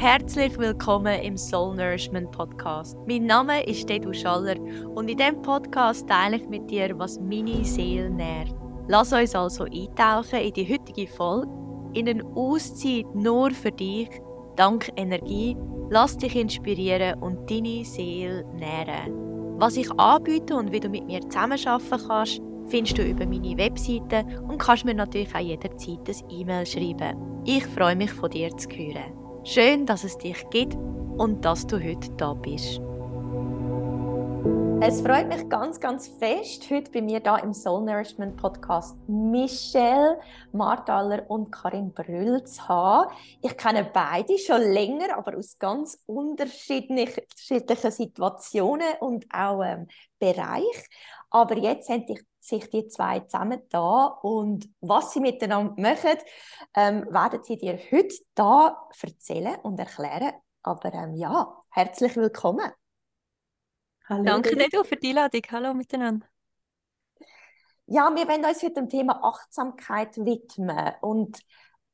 [0.00, 2.96] Herzlich willkommen im Soul Nourishment Podcast.
[3.08, 4.54] Mein Name ist Dedu Schaller
[4.94, 8.54] und in diesem Podcast teile ich mit dir, was meine Seele nährt.
[8.86, 11.48] Lass uns also eintauchen in die heutige Folge,
[11.94, 14.08] in eine Auszeit nur für dich,
[14.54, 15.56] dank Energie.
[15.90, 19.58] Lass dich inspirieren und deine Seele nähren.
[19.58, 24.24] Was ich anbiete und wie du mit mir zusammenarbeiten kannst, findest du über meine Webseite
[24.46, 27.42] und kannst mir natürlich auch jederzeit ein E-Mail schreiben.
[27.44, 29.27] Ich freue mich von dir zu hören.
[29.50, 32.82] Schön, dass es dich gibt und dass du heute da bist.
[34.82, 40.20] Es freut mich ganz, ganz fest, heute bei mir da im Soul Nourishment Podcast Michelle
[40.52, 43.10] Martaler und Karin Brüll zu haben.
[43.40, 50.84] Ich kenne beide schon länger, aber aus ganz unterschiedlichen Situationen und auch ähm, Bereichen.
[51.30, 52.04] Aber jetzt haben
[52.48, 56.18] sich die zwei zusammen da und was sie miteinander machen,
[56.74, 60.32] ähm, werden sie dir heute da erzählen und erklären.
[60.62, 62.70] Aber ähm, ja, herzlich willkommen.
[64.08, 64.24] Hallo.
[64.24, 65.42] Danke dir für die Einladung.
[65.50, 66.26] Hallo miteinander.
[67.86, 71.38] Ja, wir werden uns heute dem Thema Achtsamkeit widmen und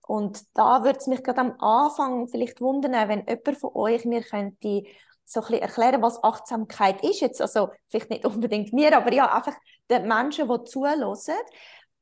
[0.06, 4.22] und da würde es mich gerade am Anfang vielleicht wundern, wenn jemand von euch mir
[4.22, 4.84] könnte
[5.24, 7.20] so ein bisschen erklären, was Achtsamkeit ist.
[7.20, 9.56] Jetzt also vielleicht nicht unbedingt mir, aber ja, einfach
[9.90, 11.16] den Menschen, die zuhören.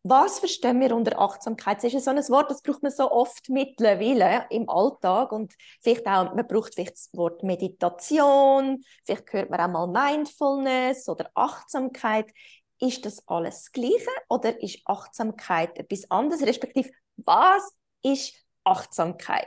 [0.05, 1.85] Was verstehen wir unter Achtsamkeit?
[1.85, 6.09] Das ist so ein Wort, das braucht man so oft mittlerweile im Alltag und vielleicht
[6.09, 12.33] auch, man braucht vielleicht das Wort Meditation, vielleicht hört man auch mal Mindfulness oder Achtsamkeit.
[12.81, 16.43] Ist das alles das Gleiche oder ist Achtsamkeit etwas anderes?
[16.43, 18.35] Respektive, was ist
[18.65, 19.47] Achtsamkeit?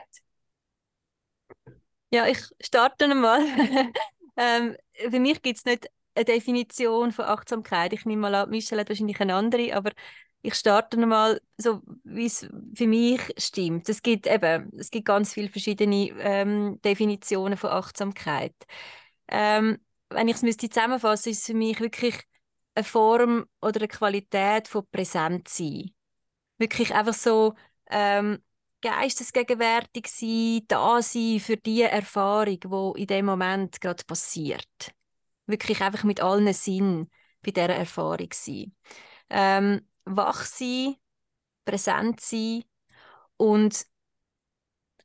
[2.10, 3.40] Ja, ich starte mal.
[4.36, 4.76] ähm,
[5.10, 7.92] für mich gibt es nicht eine Definition von Achtsamkeit.
[7.92, 9.92] Ich nehme mal an, Michelle hat wahrscheinlich eine andere, aber
[10.42, 13.88] ich starte mal so, wie es für mich stimmt.
[13.88, 18.54] Es gibt eben, es gibt ganz viele verschiedene ähm, Definitionen von Achtsamkeit.
[19.28, 19.78] Ähm,
[20.10, 22.16] wenn ich es müsste zusammenfassen, ist es für mich wirklich
[22.74, 25.90] eine Form oder eine Qualität von Präsenz sein.
[26.58, 27.54] Wirklich einfach so
[27.90, 28.38] ähm,
[28.80, 34.92] geistesgegenwärtig sein, da sein für die Erfahrung, die in dem Moment gerade passiert.
[35.46, 37.10] Wirklich einfach mit allen Sinnen
[37.42, 38.74] bei dieser Erfahrung sein.
[39.30, 40.96] Ähm, wach sein,
[41.64, 42.64] präsent sein
[43.36, 43.86] und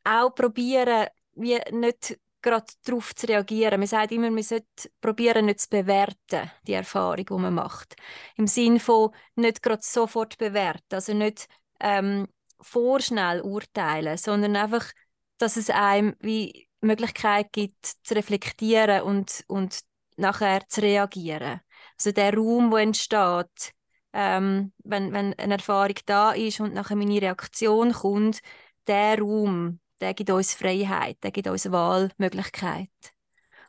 [0.04, 3.80] auch probieren, wie nicht gerade darauf zu reagieren.
[3.80, 7.96] Man sagt immer, man sollte probieren, nicht zu bewerten, die Erfahrung, die man macht.
[8.36, 11.48] Im Sinne von nicht gerade sofort bewerten, also nicht
[11.80, 12.28] ähm,
[12.62, 14.92] vorschnell urteilen, sondern einfach,
[15.38, 19.80] dass es einem wie Möglichkeit gibt, zu reflektieren und, und
[20.18, 21.62] nachher zu reagieren.
[21.98, 23.74] Also der Raum, wo entsteht,
[24.14, 28.40] ähm, wenn, wenn eine Erfahrung da ist und nachher meine Reaktion kommt,
[28.88, 32.90] der Raum, der gibt uns Freiheit, der gibt uns Wahlmöglichkeit.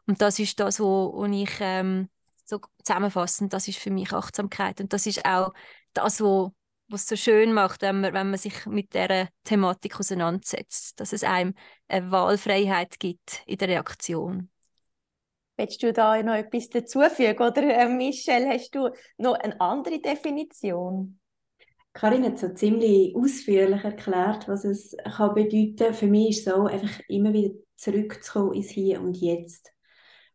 [0.06, 2.08] Und das ist das, wo, wo ich ähm,
[2.44, 5.52] so zusammenfassend, das ist für mich Achtsamkeit und das ist auch
[5.92, 6.52] das, wo
[6.88, 11.24] was so schön macht, wenn man, wenn man sich mit der Thematik auseinandersetzt, dass es
[11.24, 11.54] einem
[11.88, 14.50] eine Wahlfreiheit gibt in der Reaktion.
[15.56, 21.18] Willst du da noch etwas dazufügen oder äh, Michelle, hast du noch eine andere Definition?
[21.92, 25.92] Karin hat so ziemlich ausführlich erklärt, was es kann bedeuten.
[25.92, 29.72] Für mich ist es so, einfach immer wieder zurückzukommen ins Hier und Jetzt.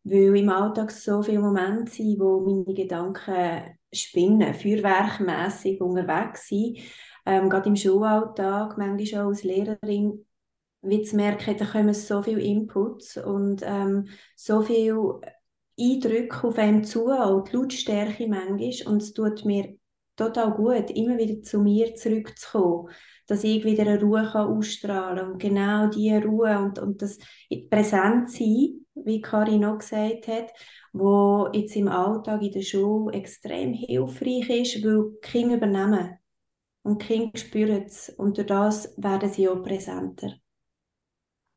[0.04, 6.78] Weil im Alltag so viele Momente sind, wo meine Gedanken spinnen, feuerwerkmässig unterwegs sind.
[7.26, 10.24] Ähm, gerade im Schulalltag, manchmal auch als Lehrerin,
[10.82, 15.20] wie zu merken, da kommen so viele Inputs und ähm, so viele
[15.78, 18.92] Eindrücke auf einem zu, auch die Lautstärke manchmal.
[18.92, 19.76] Und es tut mir
[20.16, 22.90] total gut, immer wieder zu mir zurückzukommen,
[23.26, 25.32] dass ich wieder eine Ruhe ausstrahlen kann.
[25.32, 27.18] Und genau diese Ruhe und, und das
[27.70, 30.52] Präsent sein, wie Karin noch gesagt hat,
[30.92, 36.18] wo jetzt im Alltag in der Schule extrem hilfreich ist, weil die Kinder übernehmen.
[36.82, 38.08] Und die Kinder spüren es.
[38.10, 40.34] Und durch das werden sie auch präsenter.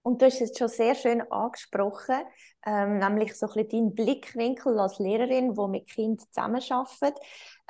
[0.03, 2.23] Und du hast es schon sehr schön angesprochen,
[2.65, 7.19] ähm, nämlich so ein bisschen deinen Blickwinkel als Lehrerin, wo mit Kindern zusammenarbeitet.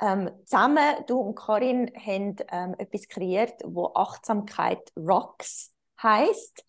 [0.00, 6.64] Ähm, zusammen, du und Karin, haben ähm, etwas kreiert, wo Achtsamkeit Rocks heißt.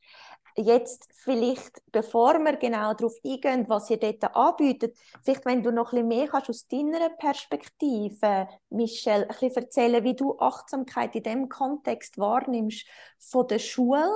[0.55, 5.94] Jetzt vielleicht, bevor wir genau darauf eingehen, was ihr dort anbietet, vielleicht, wenn du noch
[5.94, 11.23] ein bisschen mehr kannst aus deiner Perspektive, Michelle, ein bisschen erzählen, wie du Achtsamkeit in
[11.23, 12.85] dem Kontext wahrnimmst
[13.17, 14.07] von der Schule,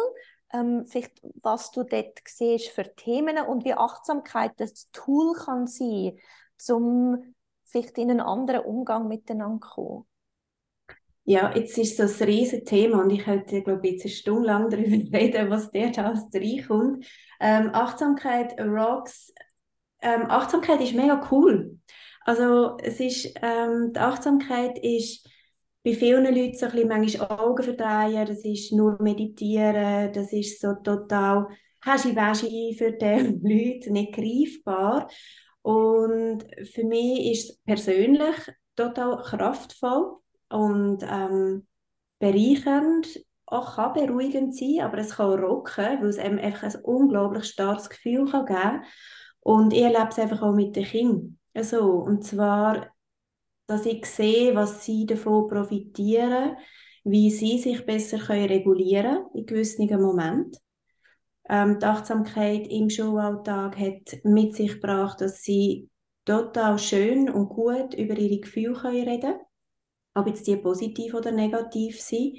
[0.53, 6.19] ähm, vielleicht was du dort siehst für Themen und wie Achtsamkeit das Tool kann sein,
[6.69, 10.05] um vielleicht in einen anderen Umgang miteinander zu kommen.
[11.29, 14.47] Ja, jetzt ist das ein riesiges Thema und ich könnte, glaube ich, jetzt eine Stunde
[14.47, 17.05] lang darüber reden, was dort alles reinkommt.
[17.41, 19.33] Ähm, Achtsamkeit rocks.
[20.01, 21.79] Ähm, Achtsamkeit ist mega cool.
[22.21, 25.27] Also es ist, ähm, die Achtsamkeit ist
[25.83, 30.61] bei vielen Leuten so ein bisschen manchmal Augen verdrehen, das ist nur meditieren, das ist
[30.61, 31.47] so total
[31.83, 33.05] Häschi-Wäschi für die
[33.75, 35.09] Leute, nicht greifbar.
[35.61, 38.35] Und für mich ist es persönlich
[38.77, 41.67] total kraftvoll und ähm,
[42.19, 43.07] bereichernd,
[43.45, 47.89] auch kann beruhigend sein, aber es kann rocken, weil es einem einfach ein unglaublich starkes
[47.89, 48.83] Gefühl kann geben kann.
[49.39, 51.39] Und ich erlebe es einfach auch mit den Kindern.
[51.53, 52.87] Also, und zwar,
[53.67, 56.57] dass ich sehe, was sie davon profitieren,
[57.05, 60.59] wie sie sich besser können regulieren in gewissen Momenten.
[61.49, 65.89] Ähm, die Achtsamkeit im Schulalltag hat mit sich gebracht, dass sie
[66.25, 69.35] total schön und gut über ihre Gefühle können reden
[70.17, 72.37] ob jetzt die positiv oder negativ sind.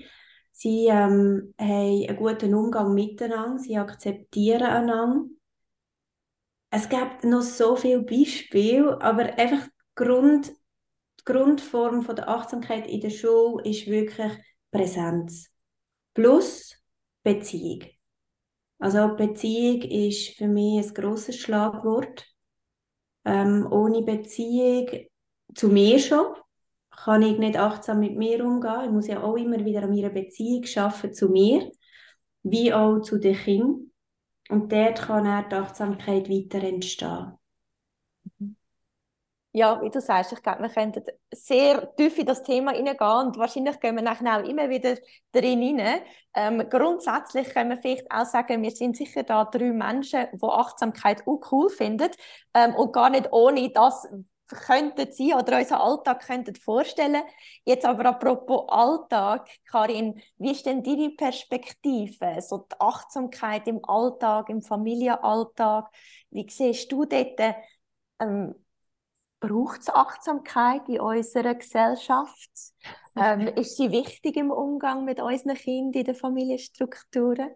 [0.53, 5.29] Sie ähm, haben einen guten Umgang miteinander, sie akzeptieren einander.
[6.71, 12.87] Es gibt noch so viele Beispiele, aber einfach die, Grund, die Grundform von der Achtsamkeit
[12.87, 14.33] in der Schule ist wirklich
[14.71, 15.49] Präsenz
[16.13, 16.75] plus
[17.23, 17.85] Beziehung.
[18.81, 22.27] Also Beziehung ist für mich ein grosses Schlagwort.
[23.25, 24.89] Ähm, ohne Beziehung
[25.55, 26.35] zu mir schon,
[27.05, 28.85] kann ich nicht achtsam mit mir umgehen.
[28.85, 31.71] Ich muss ja auch immer wieder an meiner Beziehung schaffen zu mir,
[32.43, 33.91] wie auch zu den Kindern.
[34.49, 37.33] Und dort kann auch die Achtsamkeit weiter entstehen.
[39.53, 41.03] Ja, wie du sagst, ich glaube, wir könnten
[41.33, 44.97] sehr tief in das Thema hineingehen und wahrscheinlich gehen wir nachher auch immer wieder
[45.33, 46.01] drin rein.
[46.35, 51.27] Ähm, grundsätzlich können wir vielleicht auch sagen, wir sind sicher da drei Menschen, die Achtsamkeit
[51.27, 52.11] auch cool finden
[52.55, 54.07] ähm, und gar nicht ohne das
[54.57, 57.23] könnten sein oder unseren Alltag könnten vorstellen.
[57.65, 64.49] Jetzt aber apropos Alltag, Karin, wie ist denn deine Perspektive, so die Achtsamkeit im Alltag,
[64.49, 65.91] im Familienalltag?
[66.31, 67.41] Wie siehst du dort,
[68.21, 68.55] ähm,
[69.41, 72.51] braucht es Achtsamkeit in unserer Gesellschaft?
[73.17, 77.51] Ähm, ist sie wichtig im Umgang mit unseren Kindern in den Familienstrukturen?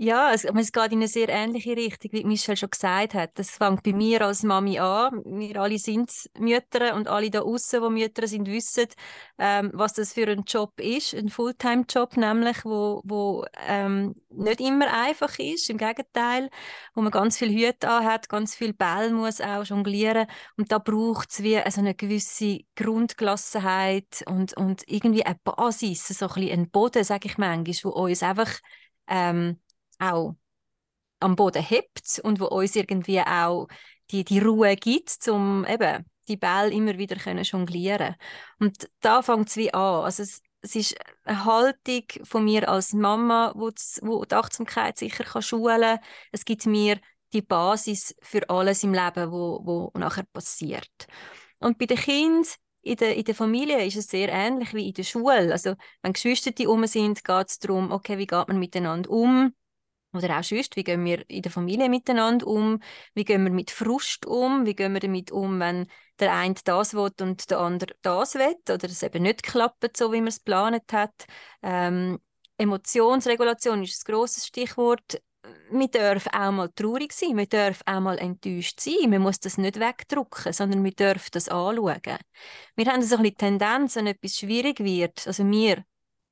[0.00, 3.36] Ja, es, es geht in eine sehr ähnliche Richtung, wie Michelle schon gesagt hat.
[3.36, 5.22] Das fängt bei mir als Mami an.
[5.24, 8.86] Wir alle sind Mütter und alle da außen, die Mütter sind, wissen,
[9.38, 14.86] ähm, was das für ein Job ist, ein Fulltime-Job nämlich, wo, wo ähm, nicht immer
[15.02, 15.68] einfach ist.
[15.68, 16.48] Im Gegenteil,
[16.94, 21.32] wo man ganz viel Hüte hat, ganz viel Ball muss auch jonglieren und da braucht
[21.32, 26.70] es wie also eine gewisse Grundgelassenheit und, und irgendwie eine Basis, so ein bisschen ein
[26.70, 28.52] Boden, sage ich manchmal, wo uns einfach
[29.08, 29.58] ähm,
[29.98, 30.36] auch
[31.20, 33.68] am Boden hebt und wo uns irgendwie auch
[34.10, 38.14] die, die Ruhe gibt, um eben die Bälle immer wieder können jonglieren
[38.58, 40.04] Und da fängt es wie an.
[40.04, 45.24] Also es, es ist eine Haltung von mir als Mama, wo, das, die Achtsamkeit sicher
[45.24, 46.00] kann schulen kann.
[46.32, 47.00] Es gibt mir
[47.32, 51.06] die Basis für alles im Leben, wo, wo nachher passiert.
[51.58, 52.44] Und bei den Kindern
[52.82, 55.52] in der, in der Familie ist es sehr ähnlich wie in der Schule.
[55.52, 59.52] Also wenn Geschwister die um sind, geht es darum, okay, wie geht man miteinander um?
[60.18, 62.80] Oder auch sonst, wie gehen wir in der Familie miteinander um?
[63.14, 64.66] Wie gehen wir mit Frust um?
[64.66, 65.86] Wie gehen wir damit um, wenn
[66.20, 68.56] der eine das will und der andere das will?
[68.68, 71.26] Oder es eben nicht klappt, so wie man es geplant hat?
[71.62, 72.18] Ähm,
[72.58, 75.22] Emotionsregulation ist ein grosses Stichwort.
[75.70, 79.08] Wir dürfen auch mal traurig sein, wir dürfen auch mal enttäuscht sein.
[79.08, 82.18] Man muss das nicht wegdrücken, sondern wir dürfen das anschauen.
[82.76, 85.84] Wir haben so ein bisschen die Tendenz, wenn etwas schwierig wird, also wir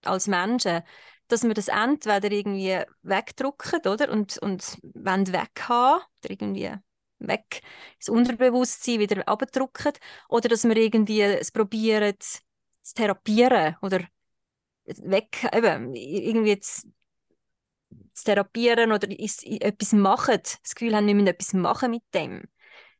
[0.02, 0.82] als Menschen,
[1.28, 4.10] dass wir das entweder irgendwie wegdrucken, oder?
[4.10, 6.72] Und, und wollen weghaben, oder irgendwie
[7.18, 7.62] weg,
[7.98, 9.92] das Unterbewusstsein wieder abdrucken,
[10.28, 14.00] oder dass wir irgendwie es probieren zu therapieren, oder
[14.84, 16.92] weg, eben, irgendwie zu,
[18.14, 22.44] zu therapieren oder ist, etwas machen, das Gefühl haben, wir müssen etwas machen mit dem.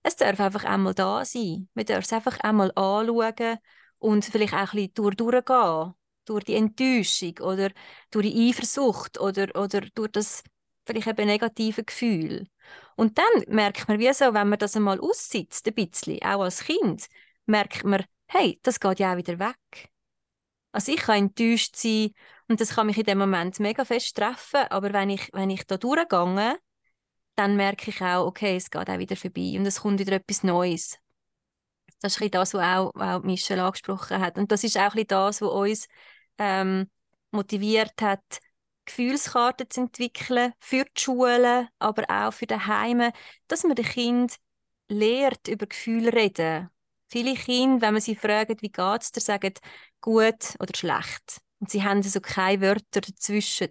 [0.02, 1.68] Es darf einfach einmal da sein.
[1.74, 3.58] Wir dürfen es einfach einmal anschauen
[3.98, 5.94] und vielleicht auch ein bisschen durch, durchgehen
[6.26, 7.70] durch die Enttäuschung oder
[8.10, 10.42] durch die Eifersucht oder, oder durch das
[10.84, 12.46] vielleicht eben negative Gefühl.
[12.96, 16.64] Und dann merkt man, wie so, wenn man das einmal aussitzt, ein bisschen, auch als
[16.64, 17.06] Kind,
[17.46, 19.90] merkt man, hey, das geht ja auch wieder weg.
[20.72, 22.10] Also ich kann enttäuscht sein
[22.48, 25.66] und das kann mich in dem Moment mega fest treffen, aber wenn ich, wenn ich
[25.66, 26.58] da durchgehe,
[27.34, 30.42] dann merke ich auch, okay, es geht auch wieder vorbei und es kommt wieder etwas
[30.42, 30.98] Neues.
[32.00, 34.38] Das ist das, was auch, auch Michelle angesprochen hat.
[34.38, 35.88] Und das ist auch das, was uns
[36.38, 36.90] ähm,
[37.30, 38.38] motiviert hat,
[38.84, 43.12] Gefühlskarten zu entwickeln für die Schulen, aber auch für die Heime,
[43.48, 44.36] dass man den Kind
[44.88, 46.70] lehrt über Gefühle reden
[47.08, 49.54] Viele Kinder, wenn man sie fragt, wie geht es dir, sagen
[50.00, 51.40] gut oder schlecht.
[51.60, 53.70] Und sie haben so keine Wörter dazwischen.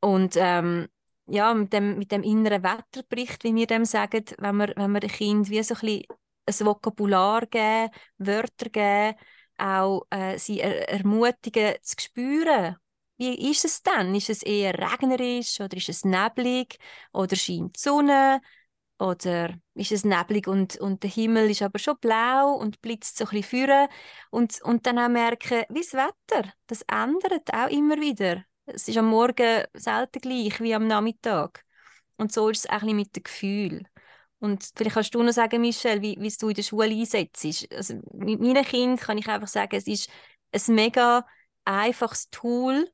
[0.00, 0.88] Und ähm,
[1.26, 5.00] ja, mit dem, mit dem inneren Wetterbericht, wie wir dem sagen, wenn wir, wenn wir
[5.00, 6.02] dem Kind wie so ein,
[6.46, 9.18] ein Vokabular geben, Wörter geben,
[9.62, 12.76] auch äh, sie er ermutigen zu spüren.
[13.18, 14.14] Wie ist es denn?
[14.14, 16.78] Ist es eher regnerisch oder ist es neblig
[17.12, 18.40] oder scheint die Sonne
[18.98, 23.24] oder ist es neblig und, und der Himmel ist aber schon blau und blitzt so
[23.24, 23.88] ein bisschen führen
[24.30, 28.44] und, und dann auch merken, wie das Wetter, das ändert auch immer wieder.
[28.66, 31.64] Es ist am Morgen selten gleich wie am Nachmittag.
[32.16, 33.82] Und so ist es auch mit dem Gefühl.
[34.42, 37.68] Und vielleicht kannst du noch sagen, Michelle, wie, wie du in der Schule einsetzt.
[37.72, 40.10] Also mit meinen Kindern kann ich einfach sagen, es ist
[40.52, 41.24] ein mega
[41.64, 42.90] einfaches Tool,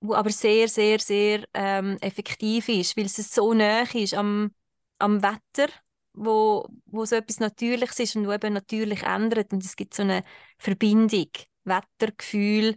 [0.00, 4.54] wo aber sehr, sehr, sehr ähm, effektiv ist, weil es so nah ist am,
[4.98, 5.70] am Wetter,
[6.14, 9.52] wo, wo so etwas Natürliches ist und wo eben natürlich ändert.
[9.52, 10.24] Und es gibt so eine
[10.58, 11.28] Verbindung,
[11.64, 12.74] Wettergefühl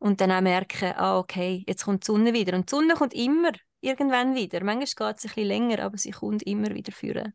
[0.00, 2.56] und dann auch merken, ah, okay, jetzt kommt die Sonne wieder.
[2.56, 4.64] Und die Sonne kommt immer irgendwann wieder.
[4.64, 7.32] Manchmal geht es ein bisschen länger, aber sie kommt immer wieder führen.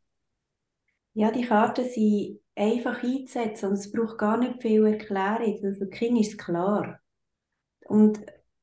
[1.16, 5.88] Ja, die Karten sind einfach einzusetzen und es braucht gar nicht viel Erklärung, weil für
[5.90, 7.00] Kinder ist es klar.
[7.88, 8.20] Und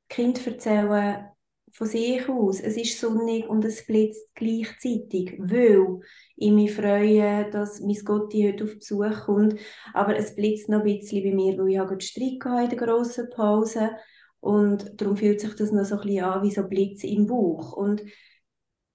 [0.08, 1.30] Kinder erzählen
[1.72, 6.00] von sich aus, es ist sonnig und es blitzt gleichzeitig, weil
[6.36, 9.58] ich mich freue, dass mein Gotti heute auf Besuch kommt,
[9.94, 13.30] aber es blitzt noch ein bisschen bei mir, weil ich habe Streit in der grossen
[13.30, 13.92] Pause
[14.40, 17.72] und darum fühlt sich das noch so ein bisschen an wie so Blitz im Bauch
[17.74, 18.02] und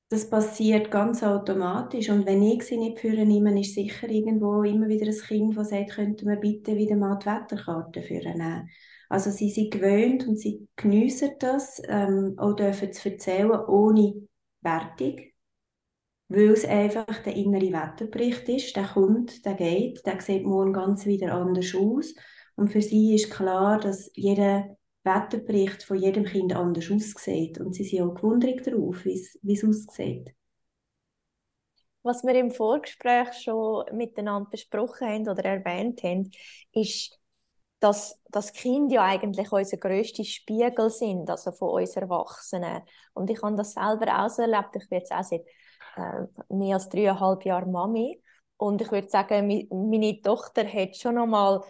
[0.10, 2.10] das passiert ganz automatisch.
[2.10, 5.70] Und wenn ich sie nicht führen nehme, ist sicher irgendwo immer wieder ein Kind, das
[5.70, 8.70] sagt, könnten wir bitte wieder mal die Wetterkarte führen
[9.10, 14.28] also sie sind gewöhnt und sie geniessen das, ähm, auch dürfen zu erzählen, ohne
[14.62, 15.20] Wertung,
[16.30, 21.06] weil es einfach der innere Wetterbericht ist, der kommt, der geht, der sieht morgen ganz
[21.06, 22.14] wieder anders aus.
[22.56, 24.77] Und für sie ist klar, dass jeder
[25.08, 30.34] Wetterbericht von jedem Kind anders aussieht und sie sind auch gewundert darauf, wie es aussieht.
[32.04, 36.32] Was wir im Vorgespräch schon miteinander besprochen haben oder erwähnt haben,
[36.72, 37.20] ist,
[37.80, 42.82] dass das Kind ja eigentlich unser grösster Spiegel sind, also von uns Erwachsenen.
[43.14, 44.76] Und ich habe das selber auch erlebt.
[44.76, 45.46] Ich bin jetzt auch seit
[45.96, 48.22] äh, mehr als dreieinhalb Jahren Mami.
[48.58, 51.64] Und ich würde sagen, meine Tochter hat schon noch mal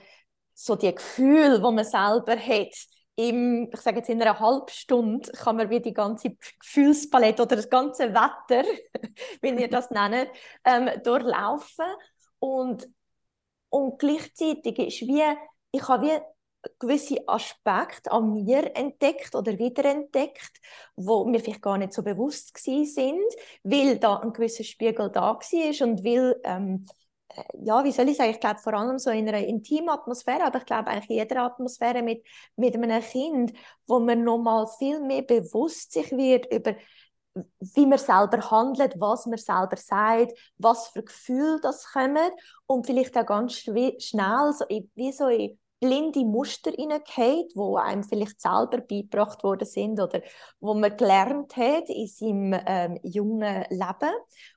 [0.53, 2.75] so die Gefühle, die man selber hat,
[3.17, 7.55] im, ich sage jetzt in einer halben Stunde kann man wie die ganze Gefühlspalette oder
[7.55, 8.63] das ganze Wetter,
[9.41, 10.29] wie ihr das nennt,
[10.63, 11.85] ähm, durchlaufen.
[12.39, 12.87] Und,
[13.69, 15.23] und gleichzeitig ist wie
[15.71, 16.19] ich habe wie
[16.79, 20.61] gewisse Aspekte an mir entdeckt oder wiederentdeckt,
[20.95, 23.33] wo mir vielleicht gar nicht so bewusst sind,
[23.63, 27.06] weil da ein gewisser Spiegel da war und weil ähm, äh,
[27.61, 30.59] ja, wie soll ich sagen, ich glaube vor allem so in einer intimen Atmosphäre, aber
[30.59, 33.53] ich glaube eigentlich in jeder Atmosphäre mit, mit einem Kind,
[33.87, 36.75] wo man nochmal viel mehr bewusst sich wird über
[37.59, 42.31] wie man selber handelt, was man selber sagt, was für Gefühle das kommen
[42.65, 44.65] und vielleicht auch ganz schnell so
[44.95, 50.21] wie so in blinde Muster hineingeht, wo einem vielleicht selber beigebracht worden sind oder
[50.59, 54.13] wo man gelernt hat in seinem ähm, jungen Leben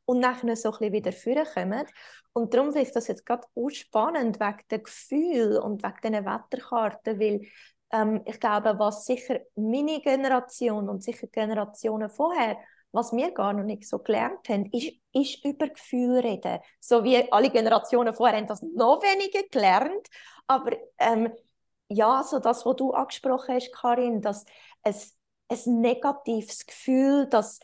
[0.06, 1.86] und nachher so ein wieder vorkommen.
[2.32, 6.26] Und darum finde ich das jetzt gerade auch spannend wegen der Gefühl und wegen diesen
[6.26, 7.40] Wetterkarten, weil
[7.92, 12.56] ähm, ich glaube, was sicher meine Generation und sicher Generationen vorher
[12.92, 16.58] was wir gar noch nicht so gelernt haben, ist, ist über Gefühle reden.
[16.80, 20.08] So wie alle Generationen vorher haben das noch weniger gelernt.
[20.50, 21.32] Aber ähm,
[21.86, 24.44] ja, so das, was du angesprochen hast, Karin, dass
[24.82, 25.16] es
[25.48, 27.60] ein negatives Gefühl, das,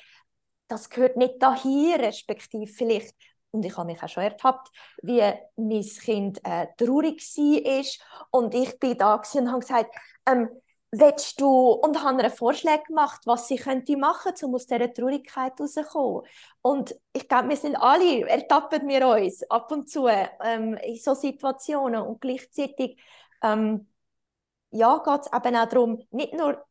[0.69, 3.16] das gehört nicht dahin, respektive vielleicht
[3.50, 4.69] und ich habe mich auch schon ertappt,
[5.02, 5.21] wie
[5.57, 9.93] mein Kind äh, traurig war und ich bin da und habe gesagt,
[10.25, 10.49] ähm,
[10.93, 15.59] willst du, und habe einen Vorschlag gemacht, was sie könnte machen, um aus dieser Traurigkeit
[15.61, 16.23] rauszukommen.
[16.62, 21.14] Und ich glaube, wir sind alle, ertappen wir uns ab und zu ähm, in so
[21.14, 22.99] Situationen und gleichzeitig
[23.43, 23.88] ähm,
[24.71, 26.64] ja, geht es eben auch darum, nicht nur,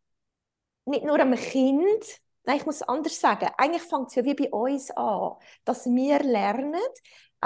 [0.86, 4.50] nicht nur einem Kind, nein, ich muss anders sagen, eigentlich fängt es ja wie bei
[4.51, 6.79] uns an, dass wir lernen,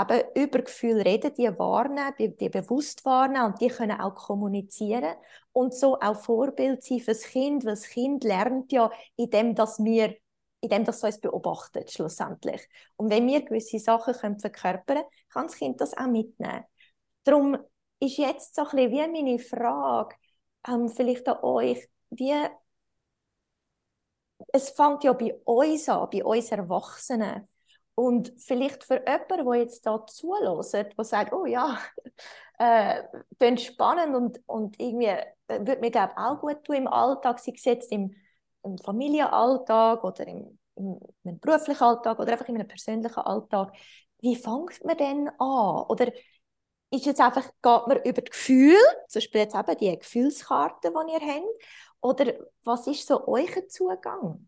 [0.02, 5.16] eben über Gefühle reden, die wahrnehmen, die, bewusst wahrnehmen und die können auch kommunizieren
[5.52, 9.84] und so auch Vorbild sein für das Kind, weil das Kind lernt ja, indem dass
[9.84, 10.16] wir
[10.62, 12.68] indem das uns beobachtet schlussendlich.
[12.98, 16.66] Und wenn wir gewisse Sachen können verkörpern kann das Kind das auch mitnehmen.
[17.24, 17.58] Darum
[18.00, 20.16] ist jetzt so ein bisschen wie meine Frage,
[20.68, 22.34] ähm, vielleicht an euch, wie
[24.54, 27.48] es fängt ja bei uns an, bei uns Erwachsenen.
[28.00, 31.78] Und vielleicht für jemanden, der jetzt da zuhört, der sagt, oh ja,
[32.58, 33.04] äh,
[33.38, 37.52] das spannend und, und irgendwie äh, würde mir glaube auch gut tun im Alltag, sei
[37.54, 38.16] es jetzt im,
[38.64, 43.74] im Familienalltag oder im, im, im beruflichen Alltag oder einfach in einem persönlichen Alltag.
[44.22, 45.84] Wie fängt man denn an?
[45.90, 46.14] Oder
[46.92, 48.78] ist jetzt einfach, geht man über das Gefühl,
[49.10, 51.64] zum Beispiel jetzt eben die Gefühlskarte, die ihr habt,
[52.00, 54.48] oder was ist so euer Zugang?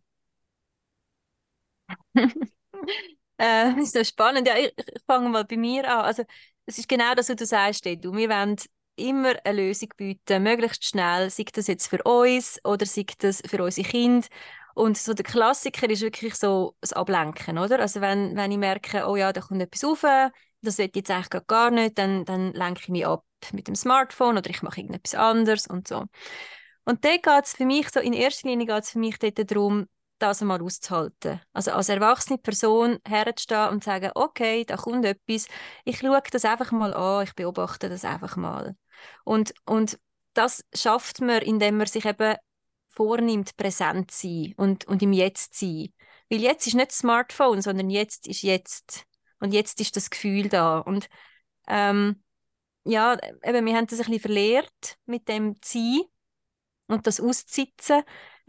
[3.41, 4.47] äh, ist das spannend.
[4.47, 6.05] Ja, ich, ich fange mal bei mir an.
[6.05, 6.23] Also,
[6.65, 8.13] es ist genau das, was du sagst, du.
[8.13, 8.55] Wir wollen
[8.95, 13.63] immer eine Lösung bieten, möglichst schnell, sei das jetzt für uns oder sei das für
[13.63, 14.27] unsere Kinder.
[14.73, 17.79] Und so der Klassiker ist wirklich so das Ablenken, oder?
[17.79, 20.31] Also wenn, wenn ich merke, oh ja, da kommt etwas rauf,
[20.61, 24.37] das ich jetzt eigentlich gar nicht, dann, dann lenke ich mich ab mit dem Smartphone
[24.37, 26.05] oder ich mache irgendetwas anderes und so.
[26.85, 29.51] Und da geht es für mich, so in erster Linie geht es für mich dort
[29.51, 29.87] darum,
[30.21, 31.41] das einmal auszuhalten.
[31.53, 35.47] Also als erwachsene Person herzustehen und zu sagen, okay, da kommt etwas,
[35.85, 38.75] ich schaue das einfach mal an, ich beobachte das einfach mal.
[39.23, 39.99] Und, und
[40.33, 42.35] das schafft man, indem man sich eben
[42.87, 45.93] vornimmt, präsent zu sein und, und im Jetzt zu sein.
[46.29, 49.05] Weil jetzt ist nicht das Smartphone, sondern jetzt ist jetzt.
[49.39, 50.79] Und jetzt ist das Gefühl da.
[50.79, 51.09] Und
[51.67, 52.23] ähm,
[52.83, 56.03] ja, eben, wir haben das ein bisschen verlehrt mit dem Ziehen
[56.87, 58.03] und das Aussitzen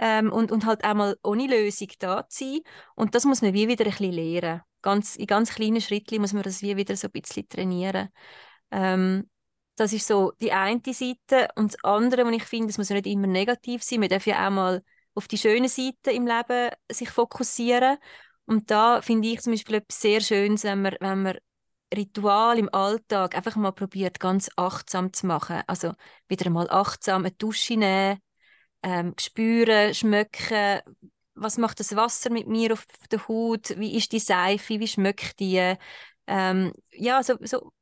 [0.05, 2.61] ähm, und, und halt auch mal ohne Lösung da zu sein.
[2.97, 4.63] Und das muss man wie wieder ein bisschen lernen.
[4.83, 8.09] Ganz, in ganz kleinen Schritten muss man das wie wieder so ein bisschen trainieren.
[8.73, 9.31] Ähm,
[9.77, 11.51] das ist so die eine Seite.
[11.55, 14.01] Und das andere, was ich finde, es muss ja nicht immer negativ sein.
[14.01, 14.83] Man darf ja auch mal
[15.15, 17.97] auf die schönen Seiten im Leben sich fokussieren.
[18.47, 21.39] Und da finde ich zum Beispiel etwas sehr Schönes, wenn man, wenn man
[21.95, 25.63] Ritual im Alltag einfach mal probiert, ganz achtsam zu machen.
[25.69, 25.93] Also
[26.27, 28.19] wieder mal achtsam eine Dusche nehmen,
[28.83, 30.81] ähm, spüren, schmecken,
[31.35, 35.41] was macht das Wasser mit mir auf der Haut, wie ist die Seife, wie schmeckt
[35.41, 35.77] die.
[36.27, 37.73] Ähm, ja, so, so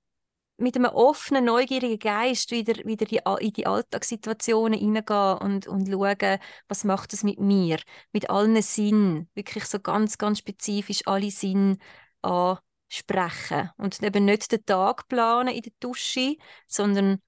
[0.57, 6.38] mit einem offenen, neugierigen Geist wieder, wieder die, in die Alltagssituationen hineingehen und, und schauen,
[6.69, 7.78] was macht das mit mir,
[8.12, 11.78] mit allen Sinnen, wirklich so ganz, ganz spezifisch alle Sinne
[12.21, 13.71] ansprechen.
[13.78, 16.36] Und eben nicht den Tag planen in der Dusche,
[16.69, 17.21] sondern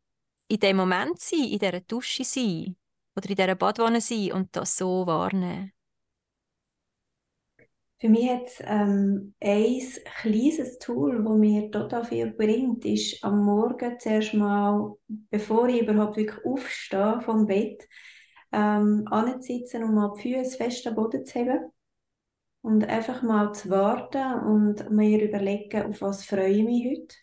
[0.48, 2.76] in dem Moment sein, in dieser Dusche sein
[3.16, 5.72] oder in dieser Badwanne sein und das so wahrnehmen.
[8.03, 9.81] Für mich hat ähm, ein
[10.20, 14.96] kleines Tool, das mir total viel bringt, ist am Morgen zuerst mal,
[15.31, 17.88] bevor ich überhaupt wirklich aufstehe vom Bett,
[18.51, 21.70] ähm, anzusitzen und mal die Füße fest am Boden zu haben
[22.62, 27.16] und einfach mal zu warten und mir überlegen, auf was freue ich mich heute.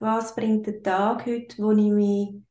[0.00, 2.45] Was bringt der Tag heute, wo ich mich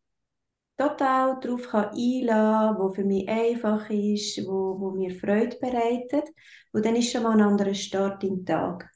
[0.77, 6.29] total darauf einlassen kann, wo für mich einfach ist, wo, wo mir Freude bereitet.
[6.71, 8.89] Und dann ist schon mal ein anderer Start im Tag.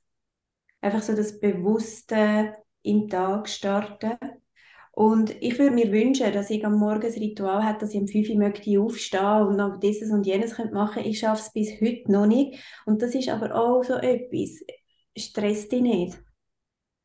[0.81, 4.17] Einfach so das Bewusste im Tag starten.
[4.91, 8.07] Und ich würde mir wünschen, dass ich am Morgen ein Ritual hätte, dass ich um
[8.07, 11.05] 5 Uhr möchte aufstehen und noch dieses und jenes könnte machen.
[11.05, 12.61] Ich schaffe es bis heute noch nicht.
[12.85, 14.59] Und das ist aber auch so etwas.
[15.15, 16.19] Stress dich nicht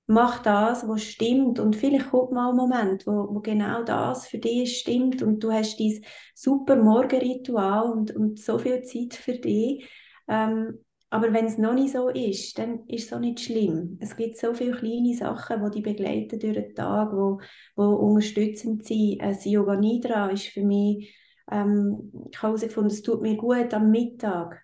[0.06, 4.38] mach das, was stimmt und vielleicht kommt mal ein Moment, wo, wo genau das für
[4.38, 6.02] dich stimmt und du hast dieses
[6.34, 9.88] super Morgenritual und, und so viel Zeit für dich.
[10.28, 13.98] Ähm, aber wenn es noch nicht so ist, dann ist es auch nicht schlimm.
[14.00, 17.40] Es gibt so viele kleine Sachen, die dich begleiten durch den Tag, wo,
[17.76, 19.20] wo unterstützend sind.
[19.20, 21.16] Ein Yoga Nidra ist für mich,
[21.50, 24.60] ähm, ich habe herausgefunden, es tut mir gut am Mittag,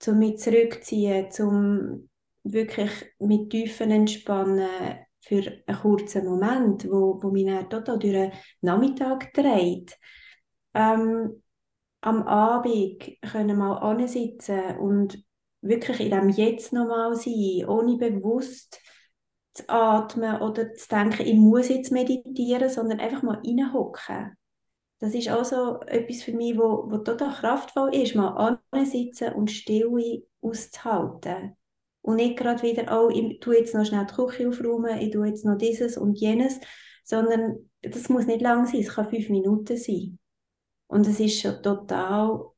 [0.00, 2.09] zum mich zurückziehen, zum
[2.44, 4.68] wirklich mit Tiefen entspannen
[5.20, 9.98] für einen kurzen Moment, wo, wo mich dann total durch den Nachmittag dreht.
[10.74, 11.42] Ähm,
[12.00, 15.22] am Abend können mal ansitzen und
[15.60, 18.80] wirklich in dem Jetzt nochmal sein, ohne bewusst
[19.52, 24.36] zu atmen oder zu denken, ich muss jetzt meditieren, sondern einfach mal reinhocken.
[25.00, 30.22] Das ist auch etwas für mich, wo, wo total kraftvoll ist, mal ansitzen und Stille
[30.42, 31.56] auszuhalten.
[32.02, 35.26] Und nicht gerade wieder, oh, ich tue jetzt noch schnell die Küche aufräumen, ich tue
[35.26, 36.58] jetzt noch dieses und jenes,
[37.04, 40.18] sondern das muss nicht lang sein, es kann fünf Minuten sein.
[40.86, 42.50] Und es ist schon total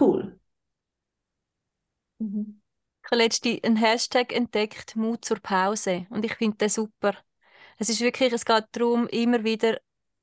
[0.00, 0.38] cool.
[2.18, 2.60] Mhm.
[3.02, 6.06] Ich habe letztens einen Hashtag entdeckt, Mut zur Pause.
[6.10, 7.14] Und ich finde das super.
[7.78, 9.78] Es ist wirklich, es geht darum, immer wieder,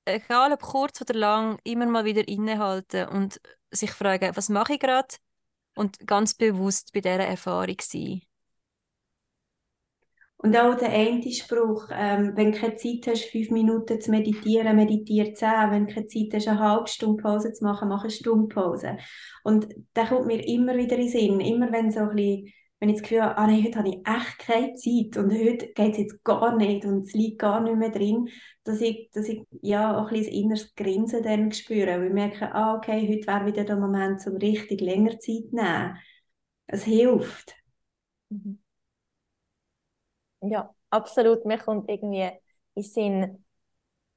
[0.06, 4.80] egal ob kurz oder lang, immer mal wieder innehalten und sich fragen, was mache ich
[4.80, 5.16] gerade?
[5.76, 8.22] Und ganz bewusst bei dieser Erfahrung sein.
[10.38, 14.76] Und auch der eine Spruch, ähm, wenn du keine Zeit hast, fünf Minuten zu meditieren,
[14.76, 15.72] meditiere zehn.
[15.72, 18.98] Wenn du keine Zeit hast, eine halbe Stunde Pause zu machen, mach eine Stunde Pause.
[19.44, 21.40] Und der kommt mir immer wieder in den Sinn.
[21.40, 23.96] Immer wenn so ein bisschen, wenn ich das Gefühl habe, ah nein, heute habe ich
[24.06, 27.78] echt keine Zeit und heute geht es jetzt gar nicht und es liegt gar nicht
[27.78, 28.28] mehr drin,
[28.66, 32.54] dass ich, dass ich ja auch ein bisschen inneres Grinsen dann spüre, weil ich merke,
[32.54, 35.98] ah okay, heute wäre wieder der Moment, um richtig länger Zeit zu nehmen.
[36.68, 37.56] Es hilft.
[38.30, 38.65] Mhm.
[40.50, 41.46] Ja, absolut.
[41.46, 42.30] Mir kommt irgendwie
[42.76, 43.46] in Sinn,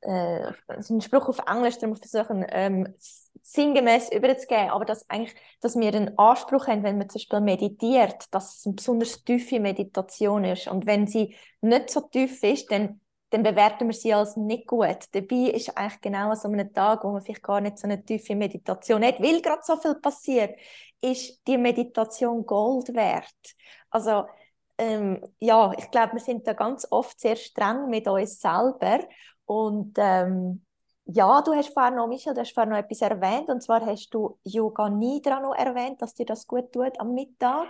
[0.02, 2.94] äh, ein Spruch auf Englisch, darum versuchen, ähm,
[3.42, 8.26] sinngemäß überzugeben, aber dass, eigentlich, dass wir einen Anspruch haben, wenn man zum Beispiel meditiert,
[8.32, 10.68] dass es eine besonders tiefe Meditation ist.
[10.68, 14.98] Und wenn sie nicht so tief ist, dann, dann bewerten wir sie als nicht gut.
[15.12, 18.04] Dabei ist eigentlich genau an so einem Tag, wo man vielleicht gar nicht so eine
[18.04, 20.58] tiefe Meditation hat, weil gerade so viel passiert,
[21.00, 23.32] ist die Meditation Gold wert.
[23.90, 24.26] Also
[24.78, 29.00] ähm, ja, ich glaube, wir sind da ganz oft sehr streng mit uns selber
[29.44, 30.64] und ähm,
[31.10, 34.10] ja, du hast vorhin noch, Michel, du hast vorhin noch etwas erwähnt, und zwar hast
[34.10, 37.68] du Yoga Nidra noch erwähnt, dass dir das gut tut am Mittag.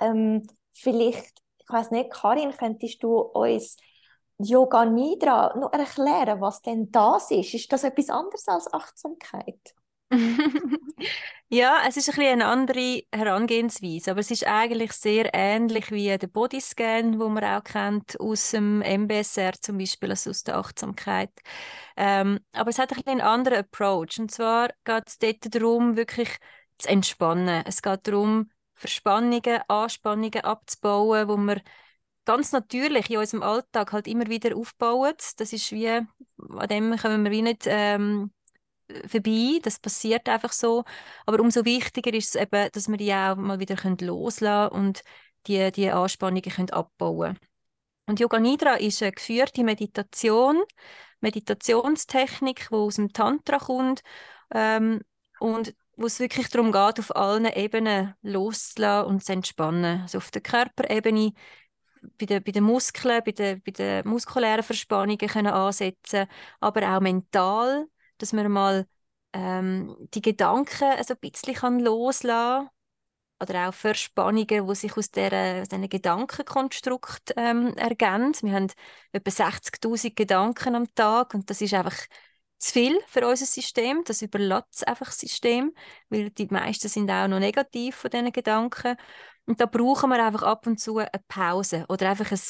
[0.00, 3.76] Ähm, vielleicht, ich weiß nicht, Karin, könntest du uns
[4.38, 7.54] Yoga Nidra noch erklären, was denn das ist?
[7.54, 9.74] Ist das etwas anderes als Achtsamkeit?
[11.48, 16.16] ja, es ist ein bisschen eine andere Herangehensweise, aber es ist eigentlich sehr ähnlich wie
[16.16, 21.30] der Bodyscan, wo man auch kennt aus dem MBSR zum Beispiel, also aus der Achtsamkeit.
[21.96, 24.18] Ähm, aber es hat ein bisschen einen anderen Approach.
[24.18, 26.36] Und zwar geht es dort darum, wirklich
[26.78, 27.64] zu entspannen.
[27.66, 31.62] Es geht darum, Verspannungen, Anspannungen abzubauen, wo wir
[32.24, 35.14] ganz natürlich in unserem Alltag halt immer wieder aufbauen.
[35.36, 38.32] Das ist wie, an dem können wir wie nicht ähm,
[39.08, 40.84] vorbei, das passiert einfach so.
[41.26, 45.02] Aber umso wichtiger ist es eben, dass wir die auch mal wieder loslassen können und
[45.46, 47.38] die, die Anspannungen können abbauen
[48.06, 50.62] Und Yoga Nidra ist eine geführte Meditation,
[51.20, 54.02] Meditationstechnik, die aus dem Tantra kommt
[54.52, 55.00] ähm,
[55.40, 60.02] und wo es wirklich darum geht, auf allen Ebenen loszulassen und zu entspannen.
[60.02, 61.32] Also auf der Körperebene,
[62.18, 66.26] bei den, bei den Muskeln, bei den, bei den muskulären Verspannungen können ansetzen,
[66.60, 67.86] aber auch mental
[68.22, 68.86] dass man mal
[69.32, 72.70] ähm, die Gedanken also ein bisschen loslassen kann
[73.40, 78.32] oder auch Verspannungen, die sich aus diesen Gedankenkonstrukt ähm, ergeben.
[78.40, 78.68] Wir haben
[79.12, 81.96] etwa 60'000 Gedanken am Tag und das ist einfach
[82.58, 84.02] zu viel für unser System.
[84.04, 85.74] Das überlässt einfach das System,
[86.08, 88.96] weil die meisten sind auch noch negativ von diesen Gedanken.
[89.46, 92.40] Und da brauchen wir einfach ab und zu eine Pause oder einfach ein,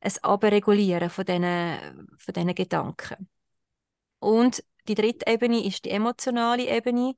[0.00, 3.28] ein Abregulieren von diesen, von diesen Gedanken.
[4.18, 7.14] Und die dritte Ebene ist die emotionale Ebene,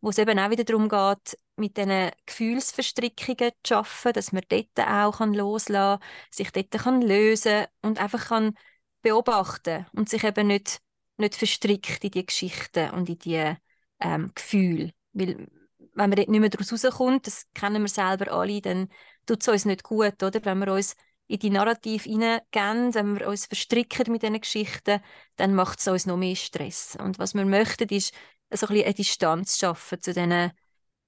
[0.00, 4.78] wo es eben auch wieder darum geht, mit diesen Gefühlsverstrickungen zu arbeiten, dass man dort
[4.78, 8.54] auch loslassen kann, sich dort kann lösen und einfach kann
[9.02, 10.80] beobachten und sich eben nicht,
[11.16, 13.54] nicht verstrickt in die Geschichten und in die
[14.00, 14.92] ähm, Gefühle.
[15.12, 15.48] Weil
[15.94, 18.88] wenn man dort nicht mehr daraus rauskommt, das kennen wir selber alle, dann
[19.26, 20.44] tut es uns nicht gut, oder?
[20.44, 25.00] Wenn wir uns in die Narrativ hineingehen, wenn wir uns verstricken mit diesen Geschichten,
[25.36, 26.96] dann macht es uns noch mehr Stress.
[27.00, 28.14] Und was wir möchten, ist
[28.50, 30.52] so ein eine Distanz schaffen zu diesen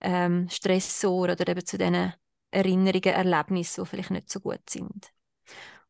[0.01, 2.15] ähm, Stressoren oder eben zu diesen
[2.51, 5.13] Erinnerungen, Erlebnissen, die vielleicht nicht so gut sind.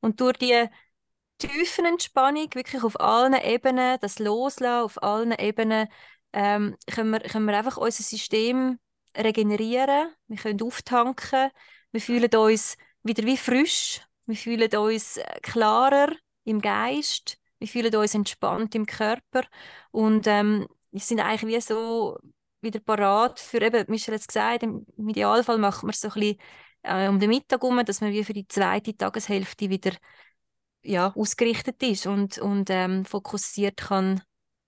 [0.01, 0.69] Und durch die
[1.39, 5.89] tiefen Entspannung, wirklich auf allen Ebenen, das Loslassen auf allen Ebenen,
[6.33, 8.79] ähm, können, wir, können wir einfach unser System
[9.17, 11.51] regenerieren, wir können auftanken,
[11.93, 16.13] wir fühlen uns wieder wie frisch, wir fühlen uns äh, klarer
[16.45, 19.45] im Geist, wir fühlen uns entspannt im Körper
[19.91, 22.19] und ähm, wir sind eigentlich wie so
[22.61, 26.15] wieder parat für eben, Michel hat es gesagt, im Idealfall machen wir es so ein
[26.15, 26.39] bisschen
[26.83, 29.93] äh, um den Mittag herum, dass man wie für die zweite Tageshälfte wieder
[30.83, 34.23] ja, ausgerichtet ist und, und ähm, fokussiert kann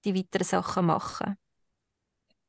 [0.04, 1.36] die weiteren Sachen machen.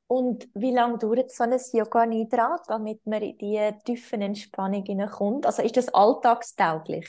[0.10, 5.46] Und wie lange dauert so ein Yoga Nidra, damit man in die tiefen Entspannung hineinkommt?
[5.46, 7.08] Also ist das alltagstauglich?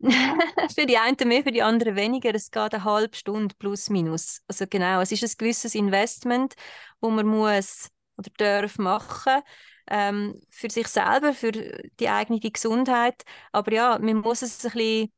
[0.74, 2.34] für die einen mehr, für die anderen weniger.
[2.34, 4.40] Es geht eine halbe Stunde plus minus.
[4.48, 6.54] Also genau, es ist ein gewisses Investment,
[7.02, 9.42] wo man muss oder darf machen
[9.86, 13.22] ähm, für sich selber, für die eigene Gesundheit.
[13.52, 15.12] Aber ja, man muss es ein bisschen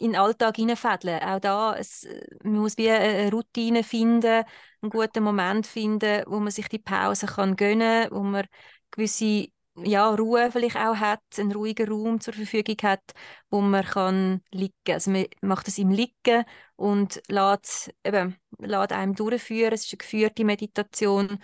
[0.00, 1.20] in den Alltag hineinfädeln.
[1.22, 2.08] Auch da, es,
[2.42, 4.44] man muss wie eine Routine finden,
[4.82, 8.46] einen guten Moment finden, wo man sich die Pause kann gönnen kann, wo man
[8.90, 13.02] gewisse ja, Ruhe vielleicht auch hat, einen ruhigen Raum zur Verfügung hat,
[13.50, 16.44] wo man kann liegen Also man macht es im Liegen
[16.76, 19.72] und lässt, eben, lässt einem durchführen.
[19.72, 21.38] Es ist eine geführte Meditation.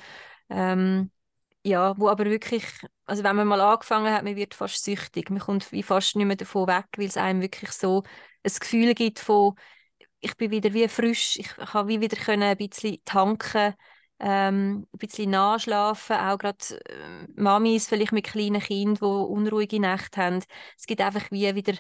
[0.51, 1.11] Ähm,
[1.65, 2.65] ja, wo aber wirklich,
[3.07, 5.31] also wenn man mal angefangen hat, man wird fast süchtig.
[5.31, 8.05] Man kommt fast nicht mehr davon weg, weil es einem wirklich so
[8.47, 9.55] ein Gefühl gibt von,
[10.21, 13.75] ich bin wieder wie frisch, ich kann wie wieder können ein bisschen tanken
[14.19, 20.23] ähm, ein bisschen nachschlafen, auch gerade äh, Mamis vielleicht mit kleinen Kindern, die unruhige Nächte
[20.23, 20.43] haben.
[20.79, 21.75] Es gibt einfach wie wieder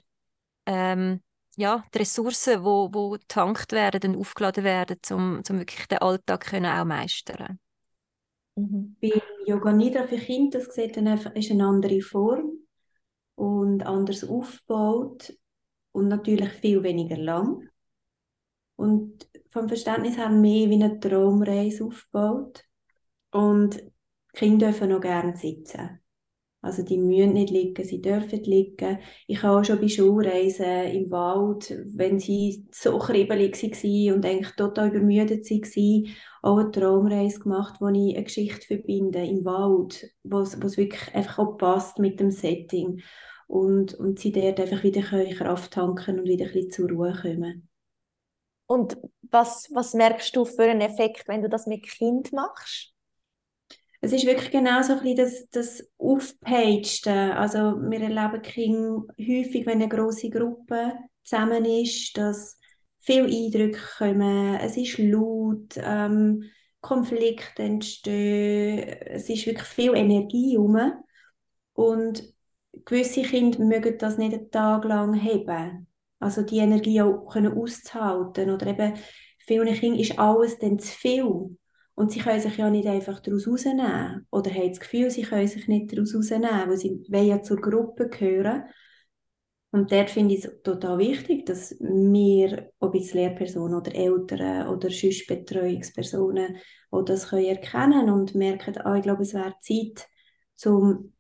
[0.67, 1.23] ähm,
[1.57, 6.47] ja, die Ressourcen, wo, wo getankt werden und aufgeladen werden, um, um wirklich den Alltag
[6.47, 7.59] können auch meistern.
[8.57, 8.97] Mhm.
[9.01, 12.53] Beim Yoga Nidra für Kinder, das sieht dann einfach, ist eine andere Form
[13.37, 15.33] und anders aufgebaut
[15.97, 17.67] und natürlich viel weniger lang.
[18.77, 22.65] Und vom Verständnis her mehr wie eine Traumreise aufgebaut.
[23.31, 23.91] Und die
[24.35, 26.01] Kinder dürfen noch gerne sitzen.
[26.61, 28.99] Also die müssen nicht liegen, sie dürfen liegen.
[29.27, 34.55] Ich habe auch schon bei Schulreisen im Wald, wenn sie so kribbelig waren und eigentlich
[34.57, 36.07] total übermüdet waren,
[36.43, 41.57] auch eine Traumreise gemacht, wo ich eine Geschichte verbinde im Wald, wo wirklich einfach auch
[41.57, 43.01] passt mit dem Setting.
[43.47, 47.69] Und, und sie dort einfach wieder Kraft tanken und wieder ein bisschen zur Ruhe kommen.
[48.67, 48.99] Und
[49.31, 52.93] was, was merkst du für einen Effekt, wenn du das mit Kind machst?
[54.01, 57.33] Es ist wirklich genau so ein bisschen das, das Aufpeitschen.
[57.33, 62.59] Also wir erleben Kinder häufig, wenn eine große Gruppe zusammen ist, dass
[63.01, 66.45] viele Eindrücke kommen, es ist laut, ähm,
[66.81, 70.93] Konflikte entstehen, es ist wirklich viel Energie rum.
[71.73, 72.23] Und
[72.85, 75.87] gewisse Kinder mögen das nicht einen Tag lang haben.
[76.19, 78.51] Also die Energie auch können auszuhalten.
[78.51, 78.95] Oder eben,
[79.39, 81.57] vielen Kindern ist alles dann zu viel.
[81.95, 84.27] Und sie können sich ja nicht einfach daraus rausnehmen.
[84.31, 87.61] Oder haben das Gefühl, sie können sich nicht daraus rausnehmen, weil sie wollen ja zur
[87.61, 88.65] Gruppe gehören.
[89.71, 94.91] Und dort finde ich es total wichtig, dass wir, ob jetzt Lehrpersonen oder Eltern oder
[94.91, 96.57] sonst Betreuungspersonen,
[96.91, 100.09] auch das können erkennen und merken, ah, ich glaube, es wäre Zeit,
[100.65, 101.13] um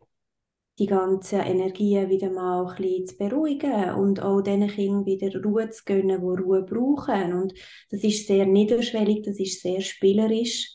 [0.78, 5.70] die ganzen Energien wieder mal ein bisschen zu beruhigen und auch diesen Kindern wieder Ruhe
[5.70, 7.32] zu gönnen, die Ruhe brauchen.
[7.32, 7.54] Und
[7.90, 10.70] das ist sehr niederschwellig, das ist sehr spielerisch,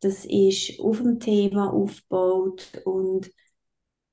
[0.00, 3.30] das ist auf dem Thema aufgebaut und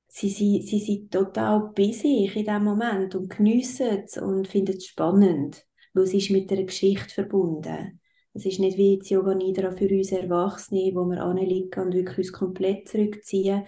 [0.08, 4.86] sie, sie, sie sind total busy in diesem Moment und geniessen es und finden es
[4.86, 8.00] spannend, weil es ist mit einer Geschichte verbunden.
[8.32, 12.18] Es ist nicht wie jetzt Yoga Nidra für uns Erwachsene, wo wir anliegen und wirklich
[12.18, 13.64] uns komplett zurückziehen,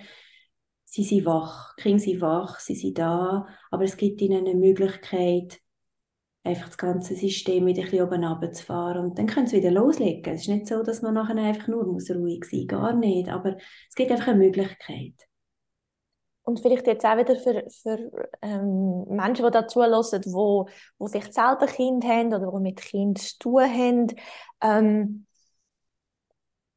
[0.98, 5.60] sie sind wach, die Kinder wach, sie sind da, aber es gibt ihnen eine Möglichkeit,
[6.42, 9.04] einfach das ganze System wieder ein bisschen oben runterzufahren.
[9.04, 10.34] Und dann können sie wieder loslegen.
[10.34, 13.28] Es ist nicht so, dass man nachher einfach nur muss ruhig sein muss, gar nicht,
[13.28, 13.56] aber
[13.88, 15.14] es gibt einfach eine Möglichkeit.
[16.42, 18.10] Und vielleicht jetzt auch wieder für, für
[18.42, 23.18] ähm, Menschen, die dazu hören, wo, wo vielleicht selber Kind haben oder die mit Kind
[23.18, 24.06] zu tun haben,
[24.62, 25.26] ähm,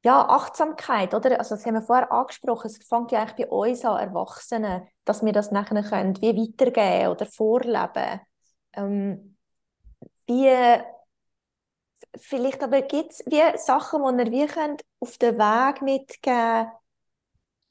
[0.03, 1.37] ja, Achtsamkeit, oder?
[1.39, 2.67] Also, das haben wir vorher angesprochen.
[2.67, 7.11] Es fängt ja eigentlich bei uns an, Erwachsenen, dass wir das nachher können, wie weitergeben
[7.11, 8.21] oder vorleben.
[8.73, 9.37] Ähm,
[10.27, 10.81] wie,
[12.17, 16.71] vielleicht aber gibt es wie Sachen, die wir wie können auf den Weg mitgeben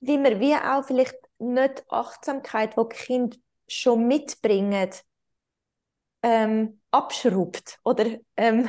[0.01, 3.37] wie wir wie auch vielleicht nicht Achtsamkeit, die die Kinder
[3.69, 4.91] schon mitbringen,
[6.23, 8.69] ähm, abschraubt oder ähm,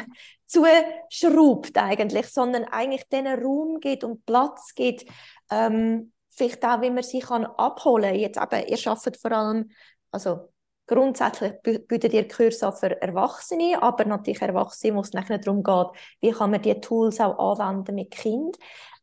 [0.52, 5.06] zuschraubt eigentlich, sondern eigentlich den Raum gibt und Platz gibt,
[5.50, 8.16] ähm, vielleicht auch, wie man sie kann abholen.
[8.16, 9.72] Jetzt eben, ihr arbeitet vor allem,
[10.12, 10.50] also
[10.88, 11.54] grundsätzlich
[11.88, 15.88] bietet ihr Kurse für Erwachsene, aber natürlich Erwachsene, wo es nachher darum geht,
[16.20, 18.58] wie kann man diese Tools auch anwenden mit Kind.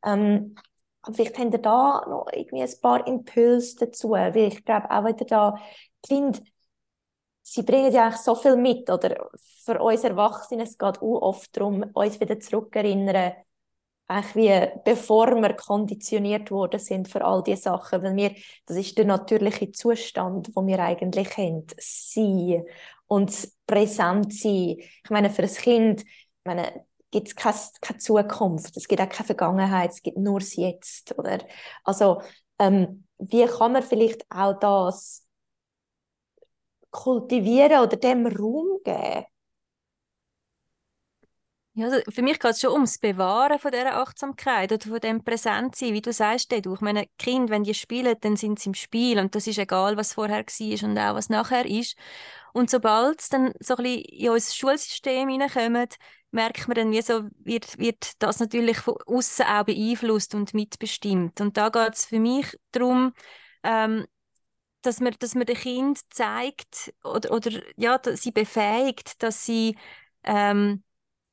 [0.04, 0.54] Ähm,
[1.10, 5.24] vielleicht habt ihr da noch irgendwie ein paar Impulse dazu, weil ich glaube auch wieder
[5.24, 5.54] da,
[6.06, 6.42] Kind
[7.52, 9.30] sie bringen ja eigentlich so viel mit, oder
[9.64, 13.32] für uns Erwachsene, es geht auch oft darum, uns wieder zurückerinnern,
[14.06, 18.34] eigentlich wie bevor wir konditioniert worden sind für all diese Sachen, weil wir,
[18.66, 22.64] das ist der natürliche Zustand, wo wir eigentlich haben, sein
[23.06, 24.76] und präsent sein.
[24.78, 26.04] Ich meine, für ein Kind,
[27.10, 31.18] gibt es keine, keine Zukunft, es gibt auch keine Vergangenheit, es gibt nur das Jetzt,
[31.18, 31.38] oder?
[31.84, 32.22] Also,
[32.58, 35.27] ähm, wie kann man vielleicht auch das
[36.90, 39.26] kultivieren oder dem Raum geben?
[41.78, 45.22] Ja, also für mich geht es schon ums Bewahren von dieser Achtsamkeit oder von dem
[45.22, 46.74] Präsentsein, wie du sagst, du.
[46.74, 49.96] Ich meine, Kinder, wenn die spielen, dann sind sie im Spiel und das ist egal,
[49.96, 51.96] was vorher war und auch was nachher ist.
[52.52, 55.94] Und sobald es dann so ein bisschen in unser Schulsystem hineinkommt,
[56.32, 61.40] merkt man dann, wie so wird, wird das natürlich von außen auch beeinflusst und mitbestimmt.
[61.40, 63.12] Und da geht es für mich darum,
[63.62, 64.04] ähm,
[64.82, 69.76] dass man, dass man dem Kind zeigt oder, oder ja, sie befähigt, dass sie,
[70.24, 70.82] ähm,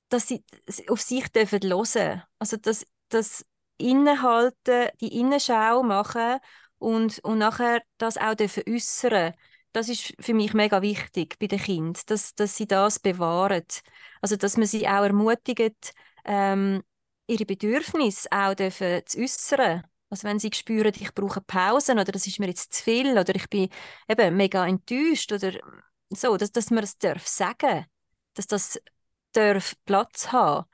[0.09, 0.43] dass sie
[0.89, 2.23] auf sich dürfen hören.
[2.39, 3.45] Also dass das
[3.77, 6.39] Innehalten, die Innenschau machen
[6.77, 9.33] und, und nachher das auch dürfen äußern.
[9.73, 13.65] Das ist für mich mega wichtig bei den Kindern, dass, dass sie das bewahren.
[14.21, 15.93] Also dass man sie auch ermutigt,
[16.25, 16.81] ähm,
[17.27, 19.83] ihre Bedürfnisse auch dürfen zu äußern.
[20.09, 23.35] Also wenn sie spüren, ich brauche Pausen oder das ist mir jetzt zu viel oder
[23.35, 23.69] ich bin
[24.07, 25.51] eben mega enttäuscht oder
[26.09, 27.85] so, dass, dass man es darf sagen,
[28.35, 28.79] dass das
[29.33, 30.65] darf Platz haben.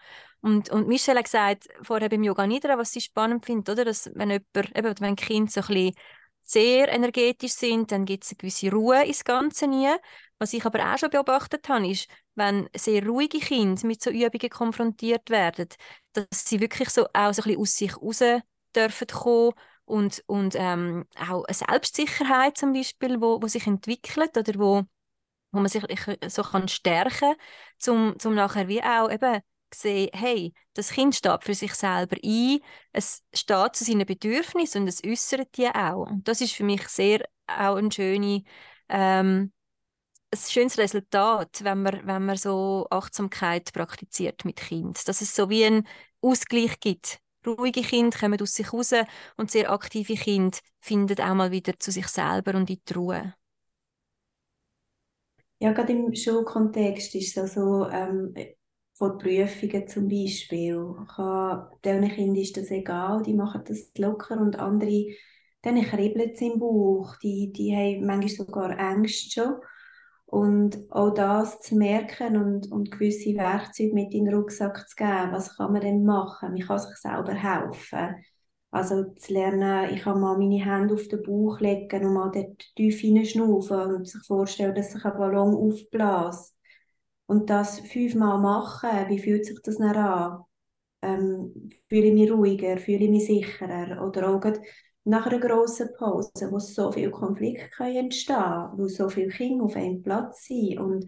[0.41, 3.85] Und, und Michelle hat gesagt, vorher beim Yoga Nidra, was sie spannend findet, oder?
[3.85, 5.93] Dass wenn jemand, eben, wenn Kinder so ein
[6.41, 9.89] sehr energetisch sind, dann gibt es eine gewisse Ruhe ins Ganze nie.
[10.39, 14.49] Was ich aber auch schon beobachtet habe, ist, wenn sehr ruhige Kinder mit so Übungen
[14.49, 15.69] konfrontiert werden,
[16.13, 18.23] dass sie wirklich so auch so ein bisschen aus sich raus
[18.75, 19.53] dürfen kommen
[19.85, 24.83] und, und ähm, auch eine Selbstsicherheit zum Beispiel, wo, wo sich entwickelt oder wo,
[25.51, 25.83] wo man sich
[26.27, 27.35] so kann stärken
[27.83, 29.41] kann, um, nachher wie auch eben
[29.73, 32.59] sehen, hey, das Kind steht für sich selber ein,
[32.91, 36.07] es steht zu seinen Bedürfnissen und es äußert die auch.
[36.09, 38.43] Und das ist für mich sehr auch ein schöne,
[38.89, 39.51] ähm,
[40.33, 45.49] ein schönes Resultat, wenn man, wenn man so Achtsamkeit praktiziert mit Kind, dass es so
[45.49, 45.87] wie einen
[46.21, 47.19] Ausgleich gibt.
[47.45, 48.93] Ruhige Kinder kommen aus sich raus
[49.37, 53.35] und sehr aktive Kinder finden auch mal wieder zu sich selber und in die Ruhe.
[55.59, 58.33] Ja, gerade im Schulkontext ist es so, ähm,
[58.93, 60.75] vor Prüfungen zum Beispiel.
[61.85, 65.07] Diesen Kindern ist das egal, die machen das locker und andere,
[65.63, 69.55] denen kribbelt es im Bauch, die, die haben manchmal sogar Ängste schon.
[70.31, 75.33] Und auch das zu merken und, und gewisse Werkzeuge mit in den Rucksack zu geben,
[75.33, 76.53] was kann man denn machen?
[76.53, 78.15] Man kann sich selber helfen.
[78.71, 82.63] Also zu lernen, ich kann mal meine Hände auf den Bauch legen und mal dort
[82.77, 86.55] tief hineinschnaufen und sich vorstellen, dass sich ein Ballon aufbläst
[87.25, 90.43] und das fünfmal machen, wie fühlt sich das dann an?
[91.01, 94.01] Ähm, fühle ich mich ruhiger, fühle ich mich sicherer?
[94.07, 94.39] Oder auch
[95.03, 99.75] nach einer grossen Pause, wo so viele Konflikte entstehen können, wo so viele Kinder auf
[99.75, 101.05] einem Platz sind und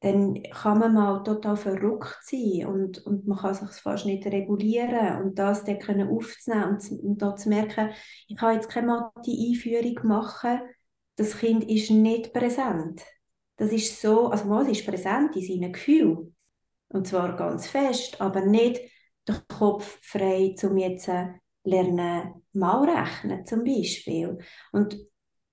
[0.00, 5.22] dann kann man mal total verrückt sein und, und man kann sich fast nicht regulieren
[5.22, 7.90] und das dann können aufzunehmen und, und da zu merken,
[8.28, 10.60] ich kann jetzt keine Mathe-Einführung machen,
[11.16, 13.02] das Kind ist nicht präsent.
[13.56, 16.36] Das ist so, also mal, ist präsent in seinen Gefühlen.
[16.90, 18.80] Und zwar ganz fest, aber nicht
[19.26, 21.30] der Kopf frei, um jetzt äh,
[21.64, 24.38] lernen, mal rechnen zum Beispiel.
[24.72, 24.98] Und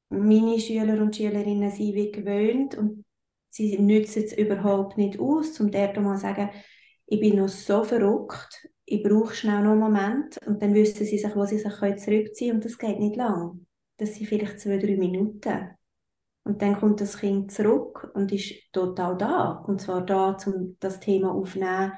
[0.09, 3.05] meine Schüler und Schülerinnen sind wie gewöhnt und
[3.49, 6.49] sie nützen es überhaupt nicht aus, um dort mal zu sagen,
[7.07, 11.17] ich bin noch so verrückt, ich brauche schnell noch einen Moment und dann wissen sie
[11.17, 13.65] sich, wo sie sich zurückziehen können und das geht nicht lang.
[13.97, 15.69] Das sind vielleicht zwei, drei Minuten.
[16.43, 19.63] Und dann kommt das Kind zurück und ist total da.
[19.67, 21.93] Und zwar da, um das Thema aufzunehmen,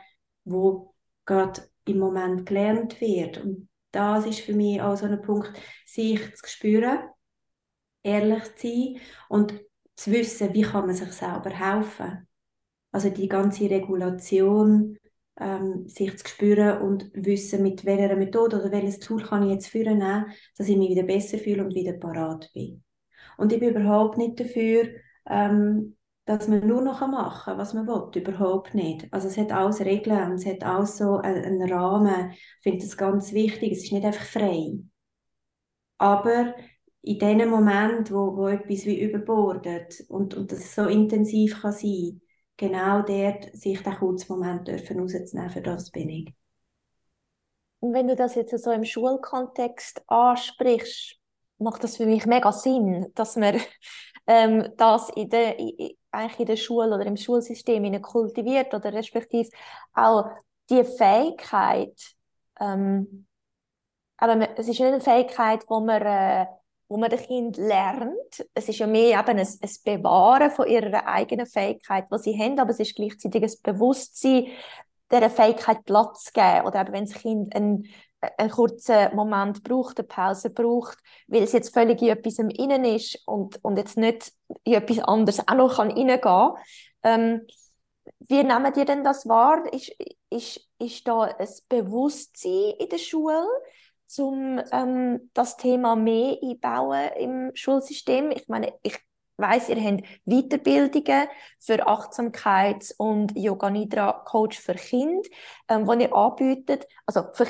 [0.46, 0.94] wo
[1.26, 3.44] gerade im Moment gelernt wird.
[3.44, 5.52] Und das ist für mich auch so ein Punkt,
[5.86, 7.00] sich zu spüren,
[8.04, 9.60] ehrlich zu sein und
[9.96, 12.28] zu wissen, wie kann man sich selber helfen.
[12.92, 14.98] Also die ganze Regulation,
[15.40, 19.68] ähm, sich zu spüren und wissen, mit welcher Methode oder welches Tool kann ich jetzt
[19.68, 22.84] führen, dass ich mich wieder besser fühle und wieder parat bin.
[23.38, 24.90] Und ich bin überhaupt nicht dafür,
[25.30, 25.97] ähm,
[26.28, 28.22] dass man nur noch machen kann, was man will.
[28.22, 29.08] Überhaupt nicht.
[29.12, 32.32] Also es hat alles Regeln es hat alles so einen, Rahmen.
[32.32, 33.72] Ich finde das ganz wichtig.
[33.72, 34.78] Es ist nicht einfach frei.
[35.98, 36.54] Aber
[37.02, 42.22] in dem Moment, wo, wo etwas wie überbordet und, und das so intensiv kann sein,
[42.58, 46.34] genau dort sich den kurzen Moment dürfen rauszunehmen, für das bin ich.
[47.80, 51.16] Und wenn du das jetzt so im Schulkontext ansprichst,
[51.58, 53.62] macht das für mich mega Sinn, dass man
[54.28, 55.56] ähm, das in der,
[56.18, 59.50] eigentlich in der Schule oder im Schulsystem kultiviert oder respektive
[59.94, 60.26] auch
[60.70, 61.96] die Fähigkeit,
[62.60, 63.28] ähm,
[64.18, 66.48] aber es ist nicht eine Fähigkeit, wo man, äh,
[66.90, 68.46] wo man das Kind lernt.
[68.54, 72.60] Es ist ja mehr eben ein, ein Bewahren von ihrer eigenen Fähigkeit, die sie haben,
[72.60, 74.48] aber es ist gleichzeitig ein Bewusstsein,
[75.12, 76.66] dieser Fähigkeit Platz zu geben.
[76.66, 77.86] Oder eben, wenn das Kind ein
[78.22, 83.22] einen kurzen Moment braucht, eine Pause braucht, weil es jetzt völlig in etwas innen ist
[83.26, 84.32] und, und jetzt nicht
[84.64, 86.54] in etwas anderes auch noch kann reingehen kann.
[87.04, 87.42] Ähm,
[88.20, 89.72] wie nehmen ihr denn das wahr?
[89.72, 89.92] Ist,
[90.30, 93.46] ist, ist da ein Bewusstsein in der Schule,
[94.18, 98.32] um ähm, das Thema mehr einbauen im Schulsystem?
[98.32, 98.98] Ich meine, ich
[99.38, 101.28] weiß, ihr habt Weiterbildungen
[101.60, 105.28] für Achtsamkeits- und Yoga Nidra Coach für Kinder,
[105.70, 106.88] ähm, die ihr anbietet.
[107.06, 107.46] Also für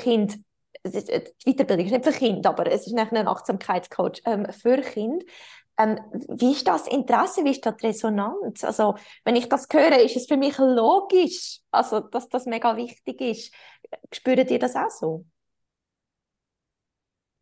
[0.82, 4.46] Kinder ist, äh, die Weiterbildung ist nicht für Kinder, aber es ist ein Achtsamkeitscoach ähm,
[4.52, 5.24] für Kinder.
[5.78, 8.64] Ähm, wie ist das Interesse, wie ist das die Resonanz?
[8.64, 13.20] Also, wenn ich das höre, ist es für mich logisch, also, dass das mega wichtig
[13.20, 13.54] ist.
[14.12, 15.24] Spürt ihr das auch so?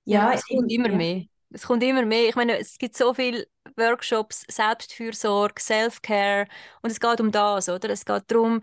[0.04, 0.96] Ja, es kommt immer ja.
[0.96, 1.24] mehr.
[1.50, 2.28] Es kommt immer mehr.
[2.28, 6.46] Ich meine, es gibt so viele Workshops, Selbstfürsorge, Self-Care
[6.82, 7.88] und es geht um das, oder?
[7.90, 8.60] Es geht darum,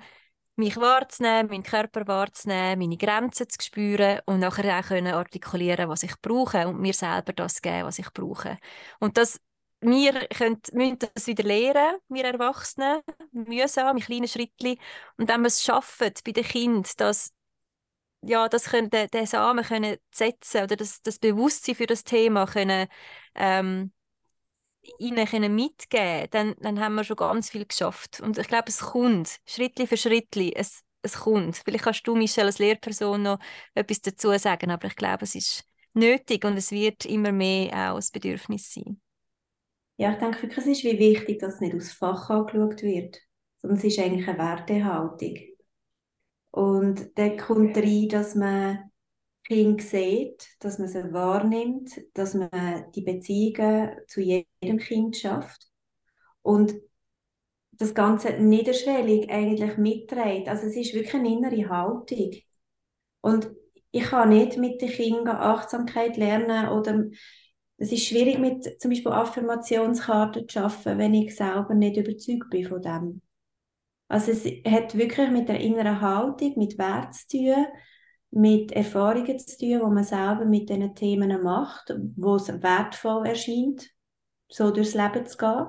[0.55, 6.03] mich wahrzunehmen, meinen Körper wahrzunehmen, meine Grenzen zu spüren und nachher auch können artikulieren, was
[6.03, 8.57] ich brauche und mir selber das geben, was ich brauche.
[8.99, 9.39] Und das
[9.85, 13.01] wir können, müssen das wieder lernen, wir Erwachsenen,
[13.31, 14.77] mühsam, in kleinen Schritten.
[15.17, 17.33] Und wenn wir es schaffen, bei den Kindern, dass
[18.21, 22.45] ja, das können, den, den Samen können setzen oder das, das Bewusstsein für das Thema
[22.45, 22.87] können,
[23.35, 23.91] ähm,
[24.99, 28.19] ihnen können mitgeben dann, dann haben wir schon ganz viel geschafft.
[28.19, 31.57] Und ich glaube, es kommt, Schritt für Schritt, es, es kommt.
[31.57, 33.39] Vielleicht kannst du, Michelle, als Lehrperson noch
[33.73, 35.63] etwas dazu sagen, aber ich glaube, es ist
[35.93, 38.99] nötig und es wird immer mehr auch ein Bedürfnis sein.
[39.97, 43.19] Ja, ich denke wirklich, es ist wie wichtig, dass es nicht aus Fach angeschaut wird,
[43.61, 45.37] sondern es ist eigentlich eine Wertehaltung.
[46.51, 48.91] Und dann kommt rein, dass man
[49.43, 52.49] Kind sieht, dass man sie wahrnimmt, dass man
[52.95, 55.67] die Beziehungen zu jedem Kind schafft
[56.41, 56.73] und
[57.71, 60.47] das Ganze niederschwellig eigentlich mitträgt.
[60.47, 62.31] Also es ist wirklich eine innere Haltung.
[63.21, 63.51] Und
[63.91, 67.05] ich kann nicht mit den Kindern Achtsamkeit lernen oder
[67.77, 72.67] es ist schwierig mit zum Beispiel Affirmationskarten zu arbeiten, wenn ich selber nicht überzeugt bin
[72.67, 73.21] von dem.
[74.07, 77.65] Also es hat wirklich mit der inneren Haltung, mit Wert zu tun,
[78.33, 83.89] mit Erfahrungen zu tun, die man selber mit diesen Themen macht, wo es wertvoll erscheint,
[84.49, 85.67] so durchs Leben zu gehen.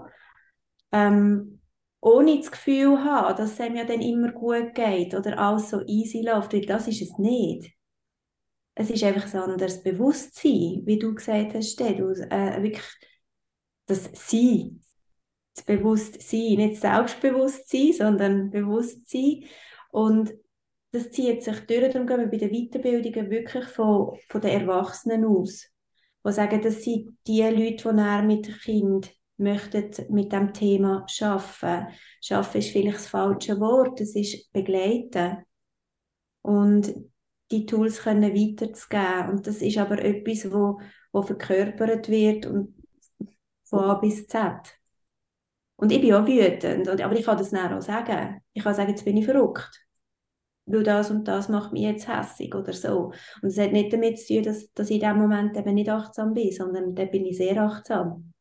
[0.93, 1.61] Ähm,
[2.01, 5.83] ohne das Gefühl haben, dass es einem ja dann immer gut geht oder alles so
[5.87, 7.73] easy läuft, weil das ist es nicht.
[8.75, 11.85] Es ist einfach ein anderes Bewusstsein, wie du gesagt hast, du,
[12.31, 12.85] äh, wirklich
[13.87, 14.83] das Sein,
[15.55, 19.45] das Bewusstsein, nicht Selbstbewusstsein, sondern Bewusstsein.
[19.91, 20.35] Und
[20.95, 25.25] das zieht sich durch, darum gehen wir bei den Weiterbildungen wirklich von, von den Erwachsenen
[25.25, 25.67] aus,
[26.27, 31.05] die sagen, das sind die Leute, die näher mit dem Kind möchten mit dem Thema
[31.21, 31.89] arbeiten.
[32.31, 35.45] Arbeiten ist vielleicht das falsche Wort, es ist begleiten.
[36.43, 36.95] Und
[37.51, 39.31] die Tools können weiterzugeben.
[39.31, 40.81] Und das ist aber etwas, wo,
[41.13, 42.75] wo verkörpert wird und
[43.65, 44.79] von A bis Z.
[45.77, 48.41] Und ich bin auch wütend, aber ich kann das nicht auch sagen.
[48.53, 49.84] Ich kann sagen, jetzt bin ich verrückt.
[50.67, 53.13] Weil das und das macht mich jetzt hässig oder so.
[53.43, 55.91] Und es hat nicht damit zu tun, dass, dass ich in dem Moment eben nicht
[55.91, 58.33] achtsam bin, sondern da bin ich sehr achtsam.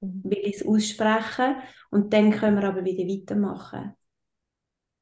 [0.00, 0.20] Mhm.
[0.24, 1.56] Will ich es aussprechen
[1.90, 3.94] und dann können wir aber wieder weitermachen.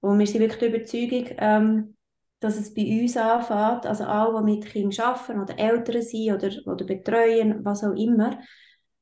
[0.01, 1.97] Und wir sind wirklich der Überzeugung, ähm,
[2.41, 6.51] dass es bei uns anfängt, also alle, die mit Kindern arbeiten oder Eltern sind oder,
[6.67, 8.39] oder betreuen, was auch immer,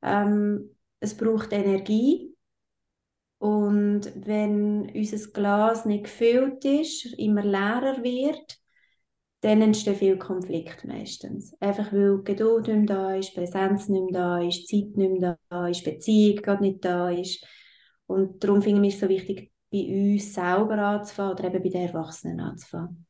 [0.01, 2.33] ähm, es braucht Energie
[3.39, 8.57] und wenn unser Glas nicht gefüllt ist, immer leerer wird,
[9.41, 11.55] dann entstehen viel Konflikt meistens.
[11.59, 15.37] Einfach weil Geduld nicht mehr da ist, Präsenz nicht mehr da ist, Zeit nicht mehr
[15.49, 17.45] da ist, Beziehung gerade nicht da ist.
[18.07, 21.87] Und darum finde ich es so wichtig, bei uns selber anzufangen oder eben bei den
[21.87, 23.05] Erwachsenen anzufangen.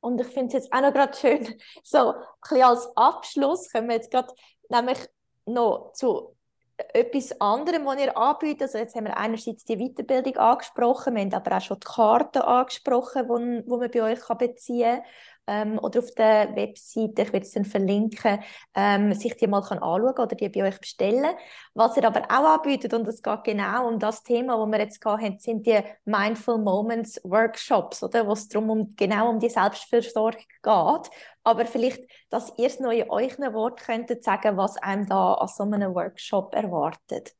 [0.00, 1.46] Und ich finde es jetzt auch noch gerade schön,
[1.84, 4.32] so ein bisschen als Abschluss können wir jetzt gerade
[4.68, 4.98] nämlich
[5.44, 6.36] noch zu
[6.76, 8.62] etwas anderem, was ihr anbietet.
[8.62, 12.42] Also jetzt haben wir einerseits die Weiterbildung angesprochen, wir haben aber auch schon die Karten
[12.42, 15.04] angesprochen, die, man bei euch beziehen kann
[15.46, 18.38] ähm, oder auf der Webseite, ich werde es dann verlinken,
[18.74, 21.34] ähm, sich die mal kann anschauen oder die bei euch bestellen.
[21.74, 25.00] Was ihr aber auch anbietet, und es geht genau um das Thema, wo wir jetzt
[25.00, 28.26] gehabt haben, sind die Mindful Moments Workshops, oder?
[28.26, 31.10] Wo es darum um, genau um die Selbstversorgung geht.
[31.44, 35.48] Aber vielleicht, dass ihr es noch in euren Wort könntet sagen, was einem da an
[35.48, 37.34] so einem Workshop erwartet.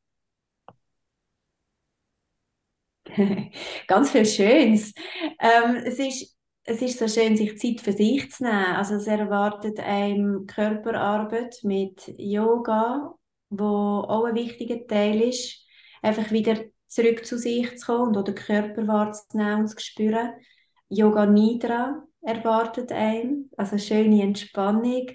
[3.87, 4.93] Ganz viel Schönes.
[5.39, 6.32] Ähm, es ist
[6.65, 8.75] es ist so schön, sich Zeit für sich zu nehmen.
[8.75, 13.13] Also es erwartet einem Körperarbeit mit Yoga,
[13.49, 15.65] wo auch ein wichtiger Teil ist,
[16.01, 16.57] einfach wieder
[16.87, 20.31] zurück zu sich zu kommen und den Körper wahrzunehmen und zu spüren.
[20.89, 25.07] Yoga Nidra erwartet einem, also schöne Entspannung.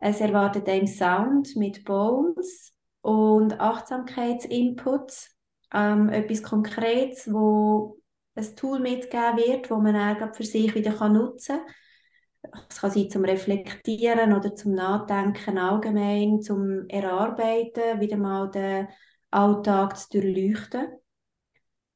[0.00, 5.34] Es erwartet einem Sound mit Bowls und Achtsamkeitsinputs,
[5.72, 7.98] ähm, etwas Konkretes, wo
[8.34, 12.62] ein Tool mitgegeben wird, das man dann für sich wieder nutzen kann.
[12.68, 18.88] Es kann sein zum Reflektieren oder zum Nachdenken allgemein, zum Erarbeiten, wieder mal den
[19.30, 20.88] Alltag zu durchleuchten.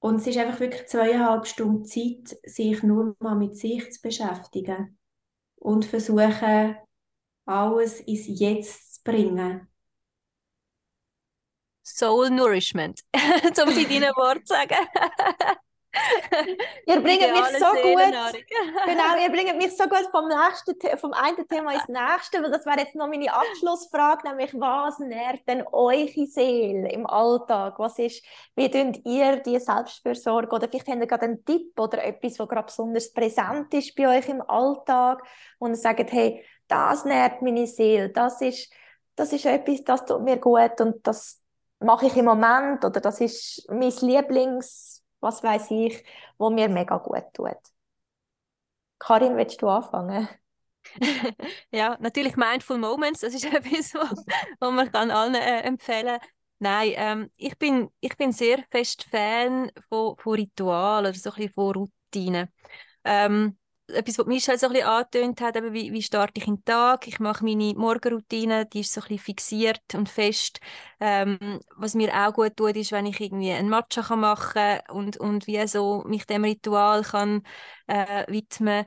[0.01, 4.99] Und es ist einfach wirklich zweieinhalb Stunden Zeit, sich nur mal mit sich zu beschäftigen
[5.57, 6.77] und versuchen,
[7.45, 9.69] alles ins Jetzt zu bringen.
[11.83, 14.77] Soul Nourishment, um es in deinen Worten zu sagen.
[16.87, 18.13] ihr bringt mich so gut.
[18.87, 22.67] genau, ihr bringt mich so gut vom nächsten, vom einen Thema ins nächste, weil das
[22.67, 27.79] wäre jetzt noch meine Abschlussfrage, nämlich was nährt denn eure Seele im Alltag?
[27.79, 28.25] Was ist,
[28.57, 32.49] wie tut ihr die Selbstfürsorge oder vielleicht habt ihr gerade einen Tipp oder etwas, was
[32.49, 35.23] gerade besonders präsent ist bei euch im Alltag
[35.59, 38.73] und ihr sagt, hey, das nährt meine Seele, das ist,
[39.17, 41.43] das ist etwas, das tut mir gut und das
[41.81, 46.05] mache ich im Moment oder das ist mein Lieblings, was weiß ich,
[46.39, 47.57] wo mir mega gut tut.
[48.99, 50.29] Karin, willst du anfangen?
[51.71, 54.25] ja, natürlich Mindful Moments, das ist etwas, was
[54.61, 56.19] man kann allen äh, empfehlen
[56.61, 61.37] Nein, ähm, ich, bin, ich bin sehr fest Fan von, von Ritualen oder so ein
[61.37, 62.49] bisschen von Routinen.
[63.05, 63.57] Ähm,
[63.89, 67.07] etwas, was Michelle so ein bisschen angetönt hat, eben, wie, wie starte ich den Tag.
[67.09, 70.61] Ich mache meine Morgenroutine, die ist so ein bisschen fixiert und fest.
[71.01, 71.39] Ähm,
[71.77, 75.47] was mir auch gut tut, ist, wenn ich irgendwie einen Matcha kann machen und, und
[75.47, 77.43] wie so mich dem Ritual kann
[77.87, 78.85] äh, widmen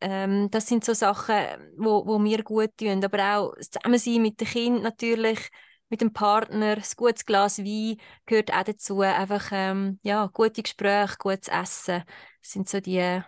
[0.00, 1.34] ähm, das sind so Sachen,
[1.76, 3.04] wo, wo mir gut tun.
[3.04, 5.48] Aber auch das Zusammensein mit dem Kind natürlich,
[5.88, 7.96] mit dem Partner, ein gutes Glas Wein
[8.26, 9.00] gehört auch dazu.
[9.00, 12.04] Einfach ähm, ja, gute Gespräche, gutes Essen
[12.42, 13.20] das sind so die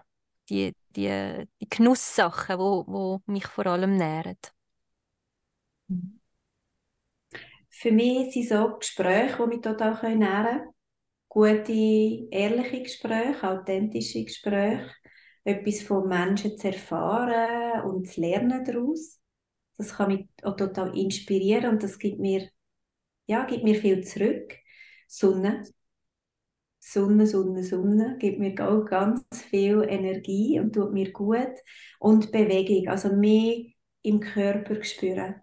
[0.49, 4.37] die, die, die Genusssachen, wo, wo mich vor allem nähren.
[7.71, 10.75] Für mich sind so Gespräche, die mich total nähren können.
[11.29, 14.91] Gute, ehrliche Gespräche, authentische Gespräche.
[15.45, 19.21] Etwas von Menschen zu erfahren und zu lernen daraus.
[19.77, 22.49] Das kann mich auch total inspirieren und das gibt mir,
[23.27, 24.55] ja, gibt mir viel zurück.
[25.09, 25.63] Sonne,
[26.85, 31.53] Sonne, Sonne, Sonne gibt mir auch ganz viel Energie und tut mir gut.
[32.01, 33.65] Und Bewegung, also mehr
[34.03, 35.37] im Körper spüren.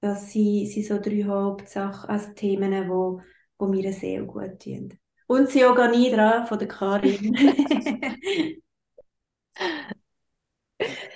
[0.00, 3.22] Das sind, sind so drei Hauptsachen, also Themen, die wo,
[3.58, 4.98] wo mir sehr gut tun.
[5.26, 7.34] Und das Yoga Nidra von der Karin.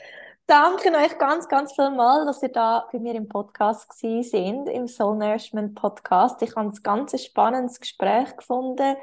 [0.47, 4.86] Danke euch ganz, ganz viel mal, dass ihr da bei mir im Podcast sind, im
[4.86, 6.42] Soul Nourishment Podcast.
[6.42, 8.95] Ich habe ein ganz spannendes Gespräch gefunden.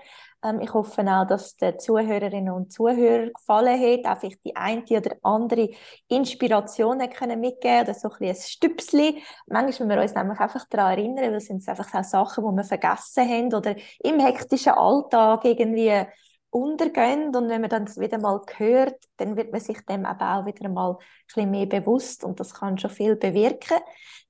[0.43, 4.55] Ähm, ich hoffe auch, dass es den Zuhörerinnen und Zuhörern gefallen hat, auch vielleicht die
[4.55, 5.69] eine oder andere
[6.09, 9.23] Inspiration können mitgeben oder so ein, ein Stüpsli.
[9.47, 12.55] Manchmal müssen wir uns nämlich einfach daran erinnern, weil es sind einfach auch Sachen, die
[12.55, 16.05] wir vergessen haben oder im hektischen Alltag irgendwie
[16.51, 20.45] untergehen und wenn man dann wieder mal hört, dann wird man sich dem aber auch
[20.45, 23.77] wieder mal ein bisschen mehr bewusst und das kann schon viel bewirken.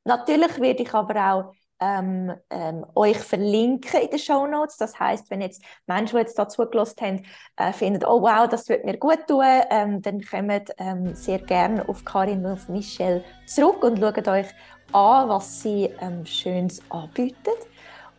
[0.04, 4.78] Natürlich werde ich aber auch ähm, ähm, euch verlinken in den Show Notes.
[4.78, 7.26] Das heißt, wenn jetzt Menschen, die jetzt dazu gelost haben,
[7.58, 11.88] äh, finden, oh wow, das wird mir gut tun, ähm, dann kommt ähm, sehr gerne
[11.90, 14.48] auf Karin und auf Michelle zurück und schaut euch
[14.94, 17.52] an, was sie ähm, Schönes anbieten.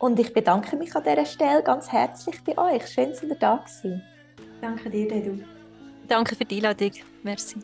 [0.03, 2.89] Und ich bedanke mich an dieser Stelle ganz herzlich bei euch.
[2.89, 4.03] Schön, dass ihr da gewesen.
[4.61, 5.45] Danke dir, Dedu.
[6.09, 6.91] Danke für die Einladung.
[7.23, 7.61] Merci.